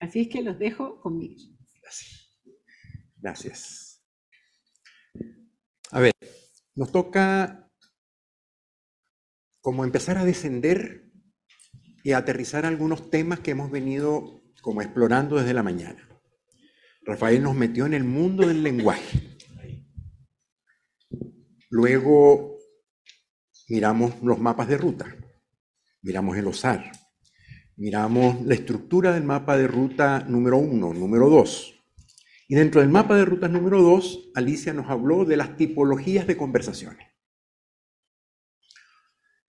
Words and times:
Así 0.00 0.22
es 0.22 0.28
que 0.28 0.42
los 0.42 0.58
dejo 0.58 1.00
conmigo. 1.00 1.40
Gracias. 1.82 2.40
Gracias. 3.16 4.02
A 5.92 6.00
ver, 6.00 6.14
nos 6.74 6.90
toca 6.90 7.70
como 9.60 9.84
empezar 9.84 10.16
a 10.16 10.24
descender 10.24 11.10
y 12.02 12.12
a 12.12 12.18
aterrizar 12.18 12.64
algunos 12.64 13.10
temas 13.10 13.40
que 13.40 13.50
hemos 13.50 13.70
venido 13.70 14.42
como 14.62 14.80
explorando 14.80 15.36
desde 15.36 15.52
la 15.52 15.62
mañana. 15.62 16.08
Rafael 17.02 17.42
nos 17.42 17.54
metió 17.54 17.86
en 17.86 17.94
el 17.94 18.04
mundo 18.04 18.46
del 18.46 18.62
lenguaje. 18.62 19.36
Luego 21.68 22.58
miramos 23.68 24.22
los 24.22 24.38
mapas 24.38 24.68
de 24.68 24.78
ruta, 24.78 25.14
miramos 26.02 26.36
el 26.36 26.46
OSAR, 26.46 26.90
miramos 27.80 28.42
la 28.44 28.52
estructura 28.52 29.14
del 29.14 29.24
mapa 29.24 29.56
de 29.56 29.66
ruta 29.66 30.20
número 30.28 30.58
uno, 30.58 30.92
número 30.92 31.30
dos. 31.30 31.74
Y 32.46 32.54
dentro 32.54 32.82
del 32.82 32.90
mapa 32.90 33.16
de 33.16 33.24
ruta 33.24 33.48
número 33.48 33.80
dos, 33.80 34.30
Alicia 34.34 34.74
nos 34.74 34.90
habló 34.90 35.24
de 35.24 35.38
las 35.38 35.56
tipologías 35.56 36.26
de 36.26 36.36
conversaciones. 36.36 37.08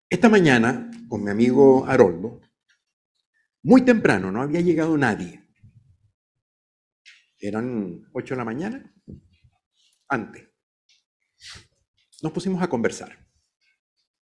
Esta 0.09 0.30
mañana, 0.30 0.89
con 1.09 1.25
mi 1.25 1.30
amigo 1.30 1.86
Haroldo, 1.86 2.39
muy 3.63 3.81
temprano, 3.81 4.31
no 4.31 4.41
había 4.41 4.61
llegado 4.61 4.98
nadie. 4.98 5.45
Eran 7.38 8.02
ocho 8.13 8.34
de 8.34 8.38
la 8.38 8.45
mañana, 8.45 8.95
antes. 10.08 10.48
Nos 12.22 12.31
pusimos 12.31 12.63
a 12.63 12.70
conversar. 12.70 13.27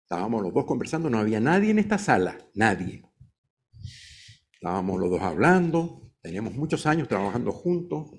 Estábamos 0.03 0.43
los 0.43 0.53
dos 0.53 0.65
conversando, 0.65 1.09
no 1.09 1.19
había 1.19 1.39
nadie 1.39 1.71
en 1.71 1.79
esta 1.79 1.99
sala, 1.99 2.37
nadie. 2.55 3.12
Estábamos 4.63 5.01
los 5.01 5.11
dos 5.11 5.23
hablando, 5.23 6.13
teníamos 6.21 6.55
muchos 6.55 6.87
años 6.87 7.09
trabajando 7.09 7.51
juntos. 7.51 8.13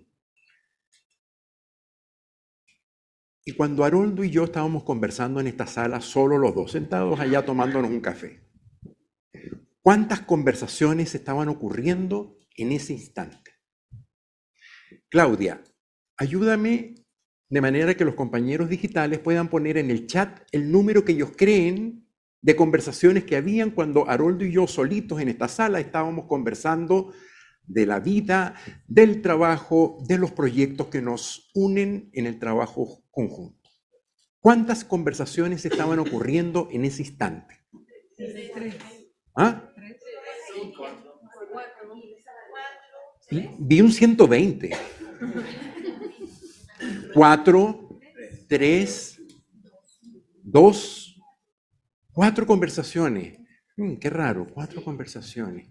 Y 3.45 3.53
cuando 3.53 3.85
Haroldo 3.85 4.25
y 4.25 4.29
yo 4.29 4.43
estábamos 4.43 4.83
conversando 4.83 5.39
en 5.39 5.47
esta 5.47 5.65
sala, 5.67 6.01
solo 6.01 6.37
los 6.37 6.53
dos, 6.53 6.73
sentados 6.73 7.17
allá 7.21 7.45
tomándonos 7.45 7.89
un 7.89 8.01
café, 8.01 8.41
¿cuántas 9.81 10.19
conversaciones 10.23 11.15
estaban 11.15 11.47
ocurriendo 11.47 12.37
en 12.57 12.73
ese 12.73 12.91
instante? 12.91 13.51
Claudia, 15.07 15.63
ayúdame 16.17 16.95
de 17.47 17.61
manera 17.61 17.95
que 17.95 18.03
los 18.03 18.15
compañeros 18.15 18.67
digitales 18.67 19.19
puedan 19.19 19.47
poner 19.47 19.77
en 19.77 19.89
el 19.89 20.07
chat 20.07 20.41
el 20.51 20.69
número 20.69 21.05
que 21.05 21.13
ellos 21.13 21.31
creen 21.37 22.02
de 22.43 22.55
conversaciones 22.57 23.23
que 23.23 23.37
habían 23.37 23.71
cuando 23.71 24.07
Haroldo 24.07 24.45
y 24.45 24.51
yo 24.51 24.67
solitos 24.67 25.21
en 25.21 25.29
esta 25.29 25.47
sala 25.47 25.79
estábamos 25.79 26.25
conversando 26.25 27.13
de 27.65 27.85
la 27.85 28.01
vida, 28.01 28.55
del 28.85 29.21
trabajo, 29.21 29.97
de 30.07 30.17
los 30.17 30.31
proyectos 30.31 30.87
que 30.87 31.01
nos 31.01 31.49
unen 31.55 32.09
en 32.11 32.25
el 32.25 32.39
trabajo 32.39 33.01
conjunto. 33.09 33.69
¿Cuántas 34.41 34.83
conversaciones 34.83 35.65
estaban 35.65 35.99
ocurriendo 35.99 36.67
en 36.69 36.83
ese 36.83 37.03
instante? 37.03 37.61
¿Ah? 39.35 39.69
Vi 43.57 43.81
un 43.81 43.91
120. 43.91 44.71
Cuatro, 47.13 47.99
tres, 48.49 49.21
dos, 50.43 51.02
cuatro 52.13 52.45
conversaciones. 52.45 53.39
Mm, 53.75 53.95
qué 53.95 54.09
raro, 54.09 54.47
cuatro 54.47 54.83
conversaciones. 54.83 55.67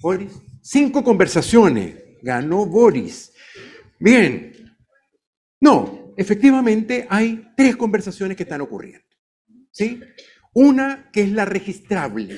Boris, 0.00 0.32
cinco 0.60 1.02
conversaciones. 1.02 1.94
Ganó 2.22 2.66
Boris. 2.66 3.32
Bien. 3.98 4.52
No, 5.60 6.12
efectivamente 6.16 7.06
hay 7.08 7.52
tres 7.56 7.76
conversaciones 7.76 8.36
que 8.36 8.42
están 8.42 8.60
ocurriendo. 8.60 9.06
¿Sí? 9.70 10.00
Una 10.54 11.08
que 11.12 11.22
es 11.22 11.32
la 11.32 11.44
registrable, 11.44 12.28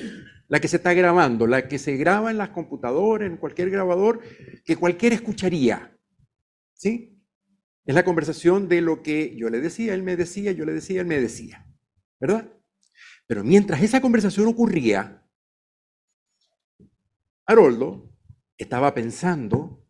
la 0.47 0.59
que 0.59 0.67
se 0.67 0.77
está 0.77 0.93
grabando, 0.93 1.47
la 1.47 1.67
que 1.67 1.79
se 1.79 1.97
graba 1.97 2.31
en 2.31 2.37
las 2.37 2.49
computadoras, 2.49 3.29
en 3.29 3.37
cualquier 3.37 3.69
grabador, 3.69 4.21
que 4.63 4.77
cualquiera 4.77 5.15
escucharía. 5.15 5.97
¿Sí? 6.73 7.19
Es 7.85 7.93
la 7.93 8.05
conversación 8.05 8.69
de 8.69 8.81
lo 8.81 9.03
que 9.03 9.35
yo 9.35 9.49
le 9.49 9.59
decía, 9.59 9.93
él 9.93 10.03
me 10.03 10.15
decía, 10.15 10.51
yo 10.51 10.65
le 10.65 10.73
decía, 10.73 11.01
él 11.01 11.07
me 11.07 11.19
decía. 11.19 11.65
¿Verdad? 12.19 12.51
Pero 13.27 13.43
mientras 13.43 13.81
esa 13.81 14.01
conversación 14.01 14.47
ocurría, 14.47 15.23
Haroldo 17.45 18.11
estaba 18.57 18.93
pensando 18.93 19.85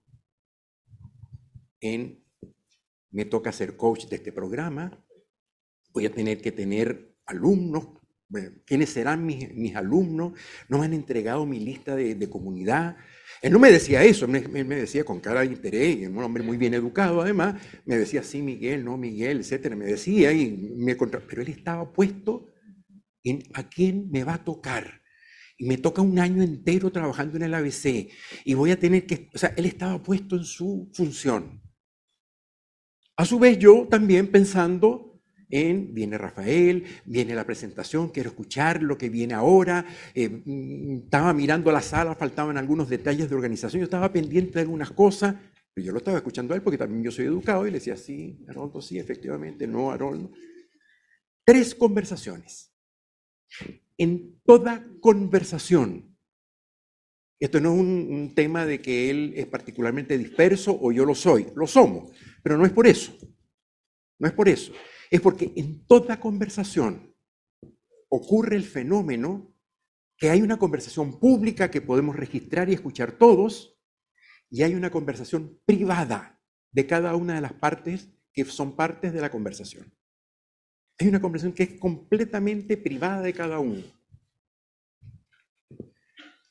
en, 1.79 2.23
me 3.11 3.25
toca 3.25 3.51
ser 3.51 3.77
coach 3.77 4.05
de 4.07 4.17
este 4.17 4.31
programa, 4.31 5.05
voy 5.93 6.05
a 6.05 6.13
tener 6.13 6.41
que 6.41 6.51
tener 6.51 7.15
alumnos, 7.25 7.89
¿quiénes 8.65 8.89
serán 8.89 9.25
mis, 9.25 9.75
alumnos? 9.75 10.33
No 10.67 10.79
me 10.79 10.85
han 10.85 10.93
entregado 10.93 11.45
mi 11.45 11.59
lista 11.59 11.95
de 11.95 12.29
comunidad, 12.29 12.97
él 13.45 13.53
no 13.53 13.59
me 13.59 13.71
decía 13.71 14.03
eso, 14.03 14.25
él 14.25 14.49
me 14.49 14.75
decía 14.75 15.03
con 15.03 15.19
cara 15.19 15.41
de 15.41 15.45
interés, 15.45 16.09
un 16.09 16.17
hombre 16.23 16.41
muy 16.41 16.57
bien 16.57 16.73
educado 16.73 17.21
además, 17.21 17.61
me 17.85 17.95
decía 17.95 18.23
sí, 18.23 18.41
Miguel, 18.41 18.83
no, 18.83 18.97
Miguel, 18.97 19.41
etcétera, 19.41 19.75
me 19.75 19.85
decía 19.85 20.31
y 20.33 20.73
me. 20.75 20.95
Pero 20.95 21.43
él 21.43 21.49
estaba 21.49 21.93
puesto 21.93 22.51
en 23.23 23.43
a 23.53 23.69
quién 23.69 24.09
me 24.09 24.23
va 24.23 24.33
a 24.33 24.43
tocar. 24.43 25.03
Y 25.59 25.67
me 25.67 25.77
toca 25.77 26.01
un 26.01 26.17
año 26.17 26.41
entero 26.41 26.91
trabajando 26.91 27.37
en 27.37 27.43
el 27.43 27.53
ABC 27.53 28.09
y 28.45 28.53
voy 28.55 28.71
a 28.71 28.79
tener 28.79 29.05
que, 29.05 29.29
o 29.31 29.37
sea, 29.37 29.53
él 29.55 29.67
estaba 29.67 30.01
puesto 30.01 30.35
en 30.35 30.43
su 30.43 30.89
función. 30.91 31.61
A 33.15 33.25
su 33.25 33.37
vez 33.37 33.59
yo 33.59 33.87
también 33.87 34.31
pensando 34.31 35.14
en, 35.55 35.93
viene 35.93 36.17
Rafael, 36.17 36.83
viene 37.05 37.33
la 37.33 37.45
presentación, 37.45 38.09
quiero 38.09 38.29
escuchar 38.29 38.83
lo 38.83 38.97
que 38.97 39.09
viene 39.09 39.33
ahora, 39.33 39.85
eh, 40.13 40.29
mm, 40.29 41.03
estaba 41.05 41.33
mirando 41.33 41.71
la 41.71 41.81
sala, 41.81 42.15
faltaban 42.15 42.57
algunos 42.57 42.89
detalles 42.89 43.29
de 43.29 43.35
organización, 43.35 43.79
yo 43.79 43.85
estaba 43.85 44.11
pendiente 44.11 44.53
de 44.53 44.61
algunas 44.61 44.91
cosas, 44.91 45.35
pero 45.73 45.85
yo 45.85 45.91
lo 45.91 45.99
estaba 45.99 46.17
escuchando 46.17 46.53
a 46.53 46.57
él 46.57 46.63
porque 46.63 46.77
también 46.77 47.03
yo 47.03 47.11
soy 47.11 47.25
educado 47.25 47.65
y 47.65 47.71
le 47.71 47.79
decía, 47.79 47.97
sí, 47.97 48.43
Haroldo, 48.47 48.81
sí, 48.81 48.99
efectivamente, 48.99 49.67
no, 49.67 49.91
Haroldo. 49.91 50.31
Tres 51.43 51.75
conversaciones. 51.75 52.71
En 53.97 54.39
toda 54.43 54.85
conversación, 54.99 56.17
esto 57.39 57.59
no 57.59 57.73
es 57.73 57.79
un, 57.79 58.07
un 58.09 58.35
tema 58.35 58.65
de 58.65 58.81
que 58.81 59.09
él 59.09 59.33
es 59.35 59.45
particularmente 59.47 60.17
disperso 60.17 60.77
o 60.79 60.91
yo 60.91 61.05
lo 61.05 61.15
soy, 61.15 61.47
lo 61.55 61.67
somos, 61.67 62.11
pero 62.41 62.57
no 62.57 62.65
es 62.65 62.71
por 62.71 62.87
eso, 62.87 63.13
no 64.19 64.27
es 64.27 64.33
por 64.33 64.49
eso 64.49 64.73
es 65.09 65.21
porque 65.21 65.51
en 65.55 65.85
toda 65.85 66.19
conversación 66.19 67.15
ocurre 68.09 68.55
el 68.55 68.63
fenómeno 68.63 69.55
que 70.17 70.29
hay 70.29 70.41
una 70.41 70.57
conversación 70.57 71.19
pública 71.19 71.69
que 71.69 71.81
podemos 71.81 72.15
registrar 72.15 72.69
y 72.69 72.73
escuchar 72.73 73.13
todos, 73.13 73.77
y 74.49 74.63
hay 74.63 74.75
una 74.75 74.89
conversación 74.89 75.59
privada 75.65 76.41
de 76.71 76.87
cada 76.87 77.15
una 77.15 77.35
de 77.35 77.41
las 77.41 77.53
partes 77.53 78.09
que 78.31 78.45
son 78.45 78.75
partes 78.75 79.13
de 79.13 79.21
la 79.21 79.31
conversación. 79.31 79.93
Hay 80.99 81.07
una 81.07 81.21
conversación 81.21 81.53
que 81.53 81.63
es 81.63 81.79
completamente 81.79 82.77
privada 82.77 83.21
de 83.21 83.33
cada 83.33 83.59
uno. 83.59 83.83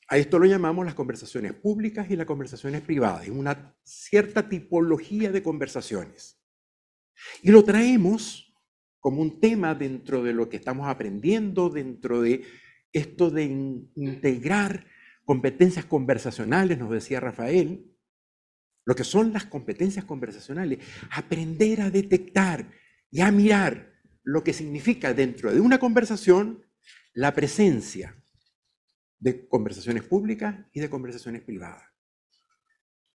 A 0.07 0.17
esto 0.17 0.37
lo 0.37 0.45
llamamos 0.45 0.85
las 0.85 0.93
conversaciones 0.93 1.53
públicas 1.53 2.09
y 2.11 2.15
las 2.15 2.27
conversaciones 2.27 2.81
privadas. 2.81 3.23
Es 3.23 3.31
una 3.31 3.75
cierta 3.83 4.47
tipología 4.47 5.31
de 5.31 5.41
conversaciones. 5.41 6.39
Y 7.41 7.49
lo 7.49 7.63
traemos 7.63 8.44
como 9.05 9.21
un 9.21 9.39
tema 9.39 9.75
dentro 9.75 10.23
de 10.23 10.33
lo 10.33 10.49
que 10.49 10.57
estamos 10.57 10.87
aprendiendo, 10.87 11.69
dentro 11.69 12.23
de 12.23 12.43
esto 12.91 13.29
de 13.29 13.43
integrar 13.43 14.87
competencias 15.25 15.85
conversacionales, 15.85 16.79
nos 16.79 16.89
decía 16.89 17.19
Rafael, 17.19 17.85
lo 18.83 18.95
que 18.95 19.03
son 19.03 19.31
las 19.31 19.45
competencias 19.45 20.05
conversacionales, 20.05 20.79
aprender 21.11 21.81
a 21.81 21.91
detectar 21.91 22.71
y 23.11 23.21
a 23.21 23.31
mirar 23.31 23.93
lo 24.23 24.43
que 24.43 24.53
significa 24.53 25.13
dentro 25.13 25.53
de 25.53 25.59
una 25.59 25.77
conversación 25.77 26.65
la 27.13 27.35
presencia 27.35 28.19
de 29.19 29.47
conversaciones 29.47 30.01
públicas 30.01 30.65
y 30.73 30.79
de 30.79 30.89
conversaciones 30.89 31.43
privadas. 31.43 31.87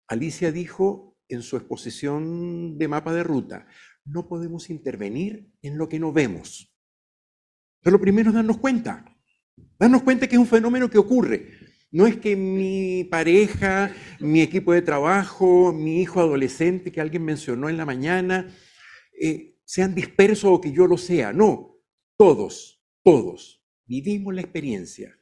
Alicia 0.07 0.53
dijo 0.53 1.19
en 1.29 1.43
su 1.43 1.57
exposición 1.57 2.79
de 2.79 2.87
mapa 2.87 3.13
de 3.13 3.25
ruta, 3.25 3.67
no 4.05 4.29
podemos 4.29 4.71
intervenir 4.71 5.53
en 5.63 5.79
lo 5.79 5.89
que 5.89 5.99
no 5.99 6.13
vemos. 6.13 6.75
Pero 7.81 7.97
lo 7.97 8.01
primero 8.01 8.31
es 8.31 8.35
darnos 8.35 8.59
cuenta. 8.59 9.17
Darnos 9.79 10.03
cuenta 10.03 10.27
que 10.27 10.37
es 10.37 10.41
un 10.41 10.47
fenómeno 10.47 10.91
que 10.91 10.99
ocurre. 10.99 11.49
No 11.91 12.07
es 12.07 12.17
que 12.17 12.37
mi 12.37 13.05
pareja, 13.05 13.93
mi 14.21 14.43
equipo 14.43 14.73
de 14.73 14.83
trabajo, 14.83 15.73
mi 15.73 16.01
hijo 16.01 16.21
adolescente 16.21 16.93
que 16.93 17.01
alguien 17.01 17.25
mencionó 17.25 17.69
en 17.69 17.77
la 17.77 17.85
mañana, 17.85 18.55
eh, 19.21 19.59
sean 19.65 19.95
dispersos 19.95 20.51
o 20.53 20.61
que 20.61 20.73
yo 20.73 20.87
lo 20.87 20.97
sea. 20.97 21.33
No, 21.33 21.79
todos, 22.17 22.85
todos 23.03 23.65
vivimos 23.87 24.33
la 24.35 24.43
experiencia 24.43 25.19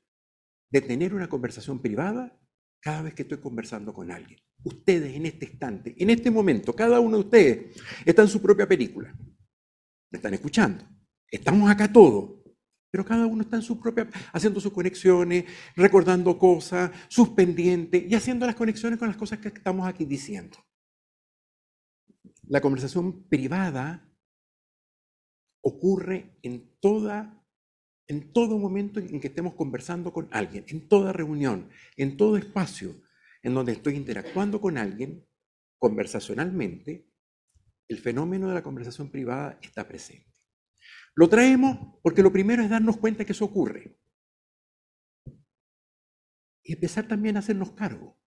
de 0.70 0.80
tener 0.82 1.14
una 1.14 1.28
conversación 1.28 1.80
privada 1.80 2.38
cada 2.80 3.02
vez 3.02 3.14
que 3.14 3.22
estoy 3.22 3.38
conversando 3.38 3.92
con 3.92 4.10
alguien. 4.10 4.38
Ustedes 4.64 5.14
en 5.14 5.26
este 5.26 5.46
instante, 5.46 5.94
en 5.98 6.10
este 6.10 6.30
momento, 6.30 6.74
cada 6.74 7.00
uno 7.00 7.18
de 7.18 7.24
ustedes 7.24 7.82
está 8.04 8.22
en 8.22 8.28
su 8.28 8.40
propia 8.40 8.66
película. 8.66 9.14
Me 10.10 10.16
están 10.16 10.34
escuchando. 10.34 10.84
Estamos 11.30 11.70
acá 11.70 11.92
todos. 11.92 12.38
Pero 12.90 13.04
cada 13.04 13.26
uno 13.26 13.42
está 13.42 13.56
en 13.56 13.62
su 13.62 13.78
propia, 13.78 14.08
haciendo 14.32 14.60
sus 14.60 14.72
conexiones, 14.72 15.44
recordando 15.76 16.38
cosas, 16.38 16.90
sus 17.08 17.30
pendientes 17.30 18.02
y 18.08 18.14
haciendo 18.14 18.46
las 18.46 18.54
conexiones 18.54 18.98
con 18.98 19.08
las 19.08 19.16
cosas 19.16 19.40
que 19.40 19.48
estamos 19.48 19.86
aquí 19.86 20.06
diciendo. 20.06 20.56
La 22.46 22.62
conversación 22.62 23.28
privada 23.28 24.08
ocurre 25.60 26.38
en 26.42 26.78
toda 26.80 27.37
en 28.08 28.32
todo 28.32 28.58
momento 28.58 29.00
en 29.00 29.20
que 29.20 29.28
estemos 29.28 29.54
conversando 29.54 30.12
con 30.12 30.28
alguien, 30.32 30.64
en 30.68 30.88
toda 30.88 31.12
reunión, 31.12 31.68
en 31.96 32.16
todo 32.16 32.36
espacio 32.36 33.02
en 33.42 33.54
donde 33.54 33.72
estoy 33.72 33.94
interactuando 33.94 34.60
con 34.60 34.78
alguien 34.78 35.26
conversacionalmente, 35.78 37.06
el 37.86 37.98
fenómeno 37.98 38.48
de 38.48 38.54
la 38.54 38.62
conversación 38.62 39.10
privada 39.10 39.58
está 39.62 39.86
presente. 39.86 40.34
Lo 41.14 41.28
traemos 41.28 41.98
porque 42.02 42.22
lo 42.22 42.32
primero 42.32 42.62
es 42.62 42.70
darnos 42.70 42.96
cuenta 42.96 43.24
que 43.24 43.32
eso 43.32 43.44
ocurre. 43.44 43.96
Y 46.62 46.72
empezar 46.72 47.06
también 47.06 47.36
a 47.36 47.40
hacernos 47.40 47.72
cargo 47.72 48.18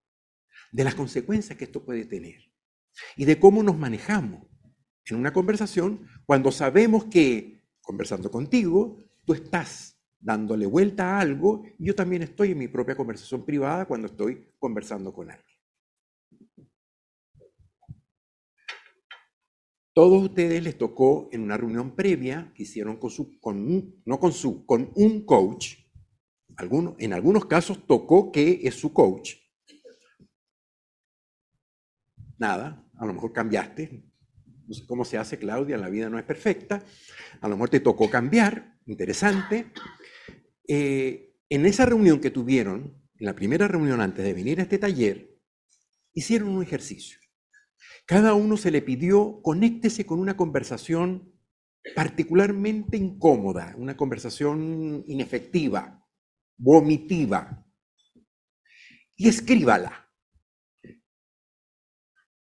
de 0.71 0.83
las 0.83 0.95
consecuencias 0.95 1.57
que 1.57 1.65
esto 1.65 1.83
puede 1.83 2.05
tener 2.05 2.51
y 3.15 3.25
de 3.25 3.39
cómo 3.39 3.61
nos 3.63 3.77
manejamos 3.77 4.47
en 5.05 5.17
una 5.17 5.33
conversación 5.33 6.07
cuando 6.25 6.51
sabemos 6.51 7.05
que, 7.05 7.63
conversando 7.81 8.31
contigo, 8.31 8.97
tú 9.25 9.33
estás 9.33 9.97
dándole 10.19 10.65
vuelta 10.65 11.15
a 11.15 11.21
algo 11.21 11.63
y 11.77 11.87
yo 11.87 11.95
también 11.95 12.21
estoy 12.21 12.51
en 12.51 12.59
mi 12.59 12.67
propia 12.67 12.95
conversación 12.95 13.43
privada 13.45 13.85
cuando 13.85 14.07
estoy 14.07 14.53
conversando 14.59 15.13
con 15.13 15.31
alguien. 15.31 15.51
Todos 19.93 20.23
ustedes 20.23 20.63
les 20.63 20.77
tocó 20.77 21.27
en 21.33 21.41
una 21.41 21.57
reunión 21.57 21.95
previa 21.95 22.53
que 22.55 22.63
hicieron 22.63 22.97
con 22.97 23.09
su, 23.09 23.39
con 23.41 23.57
un, 23.57 24.01
no 24.05 24.19
con 24.19 24.31
su, 24.31 24.65
con 24.65 24.91
un 24.95 25.25
coach. 25.25 25.75
En 26.99 27.13
algunos 27.13 27.45
casos 27.45 27.85
tocó 27.87 28.31
que 28.31 28.61
es 28.63 28.75
su 28.75 28.93
coach. 28.93 29.35
Nada, 32.37 32.87
a 32.95 33.05
lo 33.05 33.13
mejor 33.13 33.33
cambiaste. 33.33 34.10
No 34.71 34.75
sé 34.75 34.85
cómo 34.85 35.03
se 35.03 35.17
hace, 35.17 35.37
Claudia, 35.37 35.77
la 35.77 35.89
vida 35.89 36.09
no 36.09 36.17
es 36.17 36.23
perfecta. 36.23 36.81
A 37.41 37.49
lo 37.49 37.57
mejor 37.57 37.71
te 37.71 37.81
tocó 37.81 38.09
cambiar, 38.09 38.79
interesante. 38.85 39.65
Eh, 40.65 41.35
en 41.49 41.65
esa 41.65 41.85
reunión 41.85 42.21
que 42.21 42.31
tuvieron, 42.31 42.97
en 43.19 43.25
la 43.25 43.35
primera 43.35 43.67
reunión 43.67 43.99
antes 43.99 44.23
de 44.23 44.33
venir 44.33 44.61
a 44.61 44.63
este 44.63 44.77
taller, 44.77 45.37
hicieron 46.13 46.47
un 46.47 46.63
ejercicio. 46.63 47.19
Cada 48.05 48.33
uno 48.33 48.55
se 48.55 48.71
le 48.71 48.81
pidió, 48.81 49.41
conéctese 49.41 50.05
con 50.05 50.21
una 50.21 50.37
conversación 50.37 51.35
particularmente 51.93 52.95
incómoda, 52.95 53.75
una 53.77 53.97
conversación 53.97 55.03
inefectiva, 55.05 56.07
vomitiva, 56.55 57.67
y 59.17 59.27
escríbala. 59.27 60.09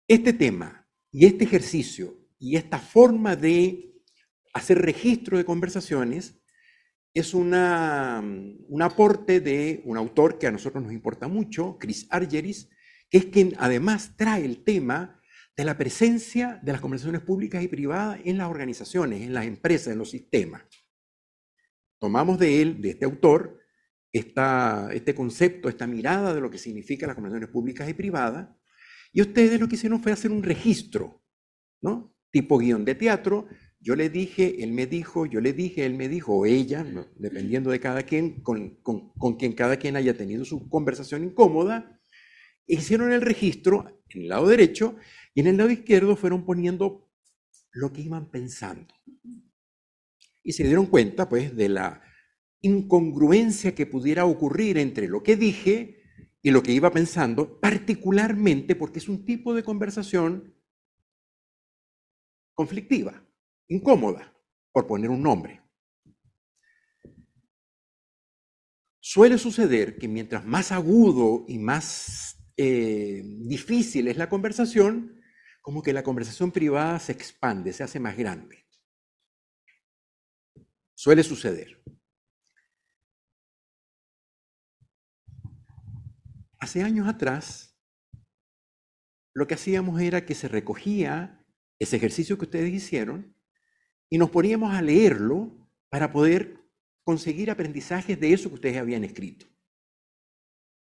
Este 0.08 0.34
tema 0.34 0.85
y 1.18 1.26
este 1.26 1.46
ejercicio 1.46 2.20
y 2.38 2.58
esta 2.58 2.78
forma 2.78 3.38
de 3.38 3.94
hacer 4.54 4.80
registro 4.80 5.38
de 5.38 5.46
conversaciones 5.46 6.42
es 7.14 7.34
una, 7.34 8.22
un 8.22 8.82
aporte 8.82 9.40
de 9.40 9.82
un 9.86 9.96
autor 9.96 10.38
que 10.38 10.48
a 10.48 10.52
nosotros 10.52 10.84
nos 10.84 10.92
importa 10.92 11.30
mucho, 11.30 11.78
Chris 11.80 12.06
Argeris, 12.10 12.70
que 13.10 13.20
es 13.20 13.26
quien 13.28 13.54
además 13.60 14.18
trae 14.18 14.44
el 14.44 14.66
tema 14.66 15.22
de 15.56 15.64
la 15.64 15.78
presencia 15.78 16.60
de 16.62 16.74
las 16.74 16.82
conversaciones 16.82 17.22
públicas 17.22 17.64
y 17.64 17.70
privadas 17.70 18.20
en 18.26 18.38
las 18.38 18.50
organizaciones, 18.50 19.22
en 19.22 19.34
las 19.34 19.46
empresas, 19.46 19.94
en 19.94 20.00
los 20.00 20.10
sistemas. 20.10 20.64
Tomamos 21.98 22.38
de 22.40 22.62
él, 22.62 22.82
de 22.82 22.90
este 22.90 23.06
autor, 23.06 23.62
este 24.12 25.16
concepto, 25.16 25.70
esta 25.70 25.88
mirada 25.88 26.34
de 26.34 26.42
lo 26.42 26.52
que 26.52 26.58
significa 26.58 27.08
las 27.08 27.16
conversaciones 27.16 27.52
públicas 27.52 27.88
y 27.88 27.94
privadas, 27.94 28.50
y 29.16 29.22
ustedes 29.22 29.62
lo 29.62 29.70
que 29.70 29.76
hicieron 29.76 30.02
fue 30.02 30.12
hacer 30.12 30.30
un 30.30 30.44
registro, 30.44 31.24
¿no? 31.82 32.14
Tipo 32.32 32.58
guion 32.58 32.84
de 32.84 32.96
teatro. 32.96 33.48
Yo 33.80 33.96
le 33.96 34.10
dije, 34.10 34.62
él 34.62 34.74
me 34.74 34.88
dijo, 34.88 35.26
yo 35.26 35.40
le 35.40 35.54
dije, 35.54 35.86
él 35.86 35.94
me 35.94 36.10
dijo, 36.10 36.34
o 36.36 36.46
ella, 36.46 36.86
dependiendo 37.16 37.72
de 37.72 37.80
cada 37.80 38.04
quien, 38.04 38.42
con, 38.42 38.76
con, 38.82 39.14
con 39.14 39.38
quien 39.38 39.54
cada 39.54 39.78
quien 39.78 39.96
haya 39.96 40.18
tenido 40.18 40.44
su 40.44 40.68
conversación 40.68 41.24
incómoda, 41.24 41.98
hicieron 42.68 43.14
el 43.14 43.22
registro 43.22 44.04
en 44.10 44.24
el 44.24 44.28
lado 44.28 44.48
derecho 44.48 44.98
y 45.34 45.40
en 45.40 45.48
el 45.48 45.58
lado 45.58 45.70
izquierdo 45.70 46.18
fueron 46.18 46.44
poniendo 46.44 47.10
lo 47.72 47.94
que 47.94 48.02
iban 48.02 48.30
pensando. 48.30 48.94
Y 50.44 50.52
se 50.52 50.66
dieron 50.66 50.88
cuenta, 50.88 51.30
pues, 51.30 51.56
de 51.56 51.70
la 51.70 52.02
incongruencia 52.60 53.74
que 53.76 53.86
pudiera 53.86 54.26
ocurrir 54.26 54.78
entre 54.78 55.08
lo 55.08 55.24
que 55.24 55.38
dije 55.38 55.95
y 56.46 56.52
lo 56.52 56.62
que 56.62 56.74
iba 56.74 56.92
pensando, 56.92 57.60
particularmente 57.60 58.76
porque 58.76 59.00
es 59.00 59.10
un 59.10 59.26
tipo 59.26 59.56
de 59.56 59.64
conversación 59.64 60.54
conflictiva, 62.54 63.28
incómoda, 63.68 64.32
por 64.72 64.86
poner 64.86 65.10
un 65.10 65.24
nombre. 65.24 65.64
Suele 69.00 69.40
suceder 69.40 69.98
que 69.98 70.08
mientras 70.08 70.46
más 70.46 70.72
agudo 70.72 71.46
y 71.48 71.58
más 71.58 72.38
eh, 72.58 73.24
difícil 73.26 74.08
es 74.08 74.18
la 74.18 74.30
conversación, 74.30 75.20
como 75.64 75.82
que 75.82 75.94
la 75.94 76.04
conversación 76.04 76.52
privada 76.52 77.00
se 77.00 77.14
expande, 77.14 77.74
se 77.74 77.82
hace 77.82 78.00
más 78.00 78.16
grande. 78.16 78.68
Suele 80.94 81.24
suceder. 81.24 81.84
Hace 86.60 86.84
años 86.84 87.08
atrás, 87.08 87.78
lo 89.34 89.48
que 89.48 89.56
hacíamos 89.56 90.00
era 90.02 90.26
que 90.26 90.36
se 90.36 90.48
recogía 90.48 91.46
ese 91.80 91.98
ejercicio 91.98 92.38
que 92.38 92.46
ustedes 92.46 92.74
hicieron 92.74 93.36
y 94.10 94.18
nos 94.18 94.30
poníamos 94.30 94.74
a 94.74 94.82
leerlo 94.82 95.70
para 95.90 96.12
poder 96.12 96.58
conseguir 97.04 97.52
aprendizajes 97.52 98.20
de 98.20 98.34
eso 98.34 98.50
que 98.50 98.56
ustedes 98.56 98.78
habían 98.78 99.04
escrito. 99.04 99.46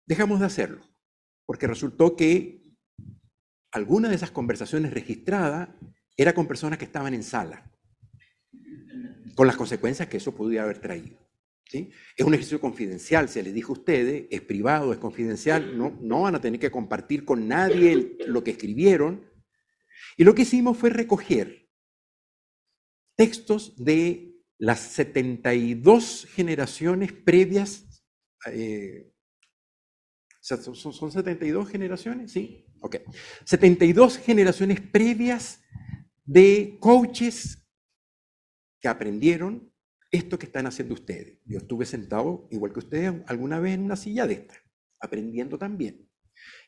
Dejamos 0.07 0.39
de 0.39 0.45
hacerlo, 0.45 0.83
porque 1.45 1.67
resultó 1.67 2.15
que 2.15 2.75
alguna 3.71 4.09
de 4.09 4.15
esas 4.15 4.31
conversaciones 4.31 4.93
registradas 4.93 5.69
era 6.17 6.33
con 6.33 6.47
personas 6.47 6.79
que 6.79 6.85
estaban 6.85 7.13
en 7.13 7.23
sala, 7.23 7.71
con 9.35 9.47
las 9.47 9.55
consecuencias 9.55 10.07
que 10.09 10.17
eso 10.17 10.35
podía 10.35 10.63
haber 10.63 10.79
traído. 10.79 11.28
Es 11.71 12.25
un 12.25 12.33
ejercicio 12.33 12.59
confidencial, 12.59 13.29
se 13.29 13.43
les 13.43 13.53
dijo 13.53 13.73
a 13.73 13.77
ustedes, 13.77 14.25
es 14.31 14.41
privado, 14.41 14.91
es 14.91 14.97
confidencial, 14.97 15.77
no, 15.77 15.97
no 16.01 16.21
van 16.21 16.35
a 16.35 16.41
tener 16.41 16.59
que 16.59 16.71
compartir 16.71 17.25
con 17.25 17.47
nadie 17.47 18.17
lo 18.25 18.43
que 18.43 18.51
escribieron. 18.51 19.29
Y 20.17 20.23
lo 20.23 20.33
que 20.33 20.41
hicimos 20.41 20.77
fue 20.77 20.89
recoger 20.89 21.69
textos 23.15 23.75
de 23.83 24.35
las 24.57 24.79
72 24.79 26.27
generaciones 26.33 27.13
previas. 27.13 28.03
Eh, 28.51 29.11
¿son, 30.39 30.75
¿Son 30.75 31.11
72 31.11 31.69
generaciones? 31.69 32.31
Sí. 32.31 32.65
Ok. 32.81 32.97
72 33.45 34.17
generaciones 34.17 34.81
previas 34.81 35.61
de 36.25 36.77
coaches 36.79 37.67
que 38.79 38.87
aprendieron 38.87 39.68
esto 40.11 40.39
que 40.39 40.45
están 40.45 40.67
haciendo 40.67 40.93
ustedes. 40.93 41.39
Yo 41.45 41.59
estuve 41.59 41.85
sentado, 41.85 42.47
igual 42.51 42.73
que 42.73 42.79
ustedes, 42.79 43.13
alguna 43.27 43.59
vez 43.59 43.75
en 43.75 43.83
una 43.83 43.95
silla 43.95 44.27
de 44.27 44.33
esta, 44.33 44.55
aprendiendo 44.99 45.57
también. 45.57 46.09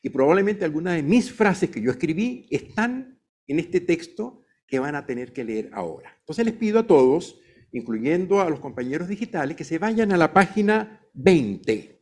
Y 0.02 0.10
probablemente 0.10 0.64
algunas 0.64 0.94
de 0.94 1.02
mis 1.02 1.32
frases 1.32 1.70
que 1.70 1.80
yo 1.80 1.90
escribí 1.90 2.46
están 2.50 3.20
en 3.46 3.58
este 3.58 3.80
texto 3.80 4.44
que 4.66 4.78
van 4.78 4.94
a 4.94 5.06
tener 5.06 5.32
que 5.32 5.44
leer 5.44 5.70
ahora. 5.72 6.16
Entonces 6.20 6.44
les 6.44 6.54
pido 6.54 6.78
a 6.78 6.86
todos, 6.86 7.40
incluyendo 7.72 8.40
a 8.40 8.50
los 8.50 8.60
compañeros 8.60 9.08
digitales, 9.08 9.56
que 9.56 9.64
se 9.64 9.78
vayan 9.78 10.12
a 10.12 10.16
la 10.16 10.32
página 10.32 11.00
20 11.14 12.00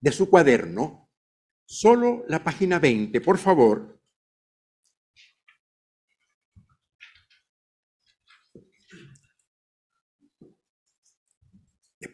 de 0.00 0.12
su 0.12 0.28
cuaderno 0.28 1.06
Solo 1.68 2.24
la 2.28 2.44
página 2.44 2.78
20, 2.78 3.20
por 3.20 3.38
favor. 3.38 3.95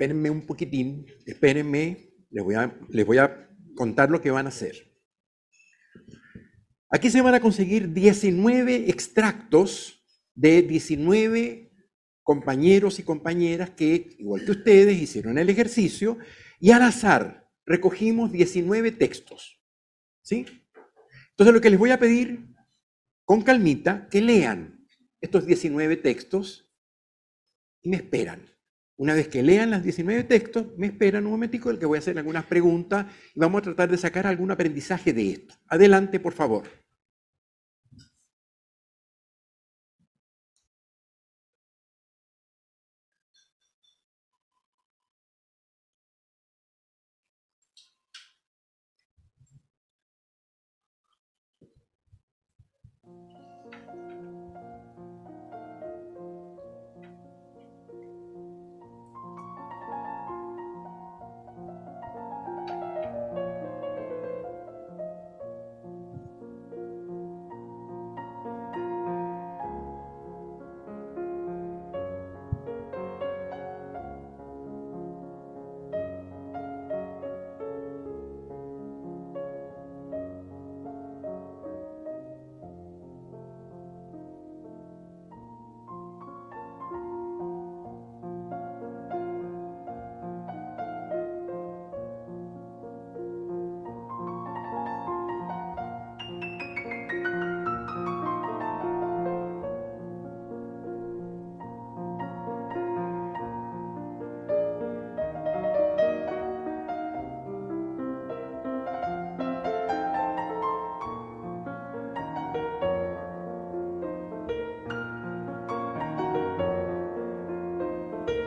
Espérenme 0.02 0.30
un 0.30 0.44
poquitín, 0.44 1.06
espérenme, 1.26 2.10
les 2.28 2.42
voy, 2.42 2.56
a, 2.56 2.76
les 2.88 3.06
voy 3.06 3.18
a 3.18 3.48
contar 3.76 4.10
lo 4.10 4.20
que 4.20 4.32
van 4.32 4.46
a 4.46 4.48
hacer. 4.48 4.74
Aquí 6.90 7.08
se 7.08 7.20
van 7.20 7.34
a 7.34 7.40
conseguir 7.40 7.92
19 7.92 8.90
extractos 8.90 10.04
de 10.34 10.62
19 10.62 11.70
compañeros 12.24 12.98
y 12.98 13.04
compañeras 13.04 13.70
que, 13.70 14.16
igual 14.18 14.44
que 14.44 14.50
ustedes, 14.50 15.00
hicieron 15.00 15.38
el 15.38 15.48
ejercicio 15.48 16.18
y 16.58 16.72
al 16.72 16.82
azar 16.82 17.48
recogimos 17.64 18.32
19 18.32 18.90
textos. 18.90 19.62
¿Sí? 20.20 20.46
Entonces 21.30 21.54
lo 21.54 21.60
que 21.60 21.70
les 21.70 21.78
voy 21.78 21.90
a 21.92 22.00
pedir, 22.00 22.48
con 23.24 23.42
calmita, 23.42 24.08
que 24.08 24.20
lean 24.20 24.84
estos 25.20 25.46
19 25.46 25.96
textos 25.98 26.68
y 27.82 27.88
me 27.88 27.98
esperan. 27.98 28.51
Una 29.02 29.14
vez 29.14 29.26
que 29.26 29.42
lean 29.42 29.70
las 29.70 29.82
19 29.82 30.22
textos, 30.22 30.64
me 30.76 30.86
esperan 30.86 31.26
un 31.26 31.32
momentico, 31.32 31.70
el 31.70 31.78
que 31.80 31.86
voy 31.86 31.96
a 31.96 31.98
hacer 31.98 32.16
algunas 32.16 32.44
preguntas 32.44 33.04
y 33.34 33.40
vamos 33.40 33.58
a 33.58 33.62
tratar 33.62 33.90
de 33.90 33.98
sacar 33.98 34.28
algún 34.28 34.52
aprendizaje 34.52 35.12
de 35.12 35.30
esto. 35.30 35.56
Adelante, 35.66 36.20
por 36.20 36.32
favor. 36.34 36.68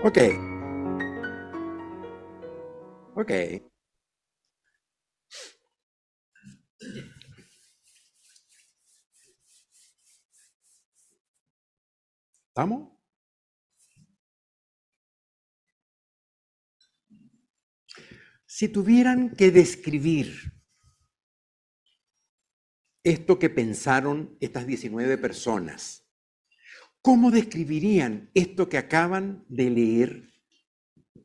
Ok. 0.06 0.20
Ok. 3.16 3.32
¿Estamos? 12.50 12.92
Si 18.46 18.70
tuvieran 18.70 19.36
que 19.36 19.50
describir 19.50 20.54
esto 23.04 23.40
que 23.40 23.50
pensaron 23.50 24.38
estas 24.40 24.68
19 24.68 25.18
personas, 25.18 26.05
¿Cómo 27.06 27.30
describirían 27.30 28.32
esto 28.34 28.68
que 28.68 28.80
acaban 28.80 29.46
de 29.48 29.70
leer 29.70 30.24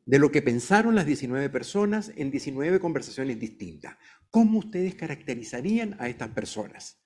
de 0.05 0.19
lo 0.19 0.31
que 0.31 0.43
pensaron 0.43 0.93
las 0.93 1.07
19 1.07 1.49
personas 1.49 2.11
en 2.17 2.29
19 2.29 2.79
conversaciones 2.79 3.39
distintas? 3.39 3.97
¿Cómo 4.29 4.59
ustedes 4.59 4.93
caracterizarían 4.93 5.95
a 5.97 6.07
estas 6.07 6.29
personas? 6.29 7.01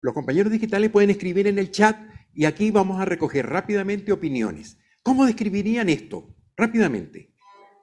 Los 0.00 0.14
compañeros 0.14 0.50
digitales 0.50 0.88
pueden 0.88 1.10
escribir 1.10 1.48
en 1.48 1.58
el 1.58 1.70
chat 1.70 1.98
y 2.32 2.46
aquí 2.46 2.70
vamos 2.70 2.98
a 2.98 3.04
recoger 3.04 3.44
rápidamente 3.44 4.10
opiniones. 4.10 4.78
¿Cómo 5.02 5.26
describirían 5.26 5.90
esto? 5.90 6.34
Rápidamente. 6.56 7.34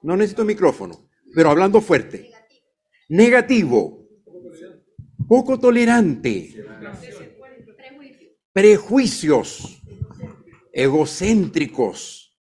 No 0.02 0.16
necesito 0.16 0.44
micrófono, 0.44 1.08
pero 1.36 1.50
hablando 1.50 1.80
fuerte. 1.80 2.32
Negativo. 3.10 4.08
Poco 5.28 5.60
tolerante. 5.60 6.52
Prejuicios 8.52 9.84
egocéntricos, 10.76 12.38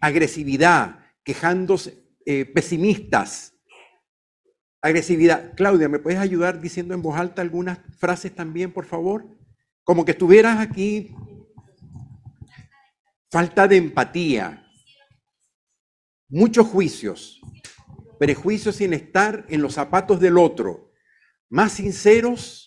agresividad, 0.00 1.06
quejándose, 1.22 2.04
eh, 2.26 2.44
pesimistas, 2.44 3.54
agresividad. 4.82 5.54
Claudia, 5.54 5.88
¿me 5.88 6.00
puedes 6.00 6.18
ayudar 6.18 6.60
diciendo 6.60 6.94
en 6.94 7.02
voz 7.02 7.16
alta 7.16 7.42
algunas 7.42 7.78
frases 7.96 8.34
también, 8.34 8.72
por 8.72 8.86
favor? 8.86 9.24
Como 9.84 10.04
que 10.04 10.10
estuvieras 10.10 10.58
aquí. 10.58 11.14
Falta 13.30 13.68
de 13.68 13.76
empatía, 13.76 14.66
muchos 16.28 16.66
juicios, 16.66 17.40
prejuicios 18.18 18.76
sin 18.76 18.92
estar 18.92 19.46
en 19.48 19.62
los 19.62 19.74
zapatos 19.74 20.18
del 20.18 20.38
otro, 20.38 20.92
más 21.48 21.72
sinceros 21.72 22.63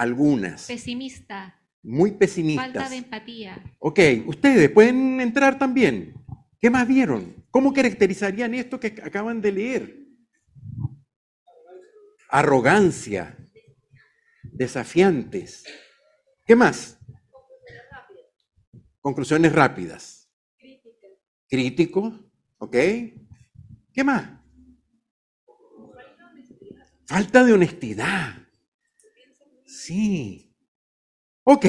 algunas. 0.00 0.66
Pesimista. 0.66 1.60
Muy 1.82 2.12
pesimistas. 2.12 2.72
Falta 2.72 2.88
de 2.88 2.96
empatía. 2.96 3.62
Ok, 3.78 4.00
ustedes 4.26 4.70
pueden 4.70 5.20
entrar 5.20 5.58
también. 5.58 6.14
¿Qué 6.58 6.70
más 6.70 6.88
vieron? 6.88 7.44
¿Cómo 7.50 7.72
caracterizarían 7.74 8.54
esto 8.54 8.80
que 8.80 8.88
acaban 9.02 9.42
de 9.42 9.52
leer? 9.52 9.96
Arrogancia. 12.30 13.36
Desafiantes. 14.42 15.64
¿Qué 16.46 16.56
más? 16.56 16.98
Conclusiones 19.02 19.52
rápidas. 19.52 20.30
Crítico. 21.46 22.30
¿Ok? 22.56 22.76
¿Qué 23.92 24.04
más? 24.04 24.30
Falta 27.06 27.44
de 27.44 27.52
honestidad. 27.52 28.39
Sí. 29.82 30.54
Ok. 31.44 31.64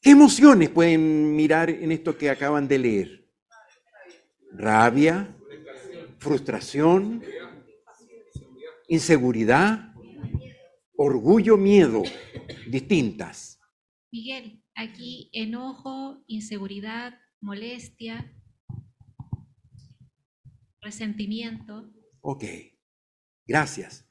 ¿Qué 0.00 0.10
emociones 0.10 0.70
pueden 0.70 1.34
mirar 1.34 1.68
en 1.68 1.90
esto 1.90 2.16
que 2.16 2.30
acaban 2.30 2.68
de 2.68 2.78
leer? 2.78 3.28
Rabia, 4.52 5.36
frustración, 6.18 7.24
inseguridad, 8.86 9.92
orgullo, 10.96 11.56
miedo, 11.56 12.04
distintas. 12.68 13.58
Miguel, 14.12 14.62
aquí 14.76 15.28
enojo, 15.32 16.22
inseguridad, 16.28 17.18
molestia, 17.40 18.32
resentimiento. 20.80 21.92
Ok, 22.20 22.44
gracias. 23.44 24.09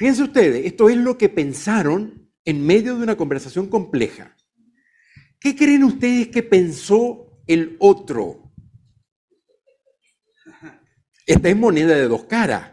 Fíjense 0.00 0.22
ustedes, 0.22 0.64
esto 0.64 0.88
es 0.88 0.96
lo 0.96 1.18
que 1.18 1.28
pensaron 1.28 2.26
en 2.46 2.64
medio 2.64 2.96
de 2.96 3.02
una 3.02 3.18
conversación 3.18 3.66
compleja. 3.66 4.34
¿Qué 5.38 5.54
creen 5.54 5.84
ustedes 5.84 6.28
que 6.28 6.42
pensó 6.42 7.42
el 7.46 7.76
otro? 7.78 8.50
Esta 11.26 11.50
es 11.50 11.54
moneda 11.54 11.94
de 11.94 12.08
dos 12.08 12.24
caras. 12.24 12.72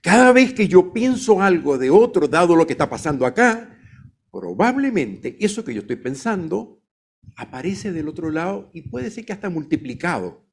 Cada 0.00 0.32
vez 0.32 0.54
que 0.54 0.66
yo 0.66 0.90
pienso 0.90 1.42
algo 1.42 1.76
de 1.76 1.90
otro, 1.90 2.26
dado 2.26 2.56
lo 2.56 2.66
que 2.66 2.72
está 2.72 2.88
pasando 2.88 3.26
acá, 3.26 3.78
probablemente 4.32 5.36
eso 5.38 5.62
que 5.66 5.74
yo 5.74 5.82
estoy 5.82 5.96
pensando 5.96 6.82
aparece 7.36 7.92
del 7.92 8.08
otro 8.08 8.30
lado 8.30 8.70
y 8.72 8.88
puede 8.88 9.10
ser 9.10 9.26
que 9.26 9.34
hasta 9.34 9.50
multiplicado 9.50 10.48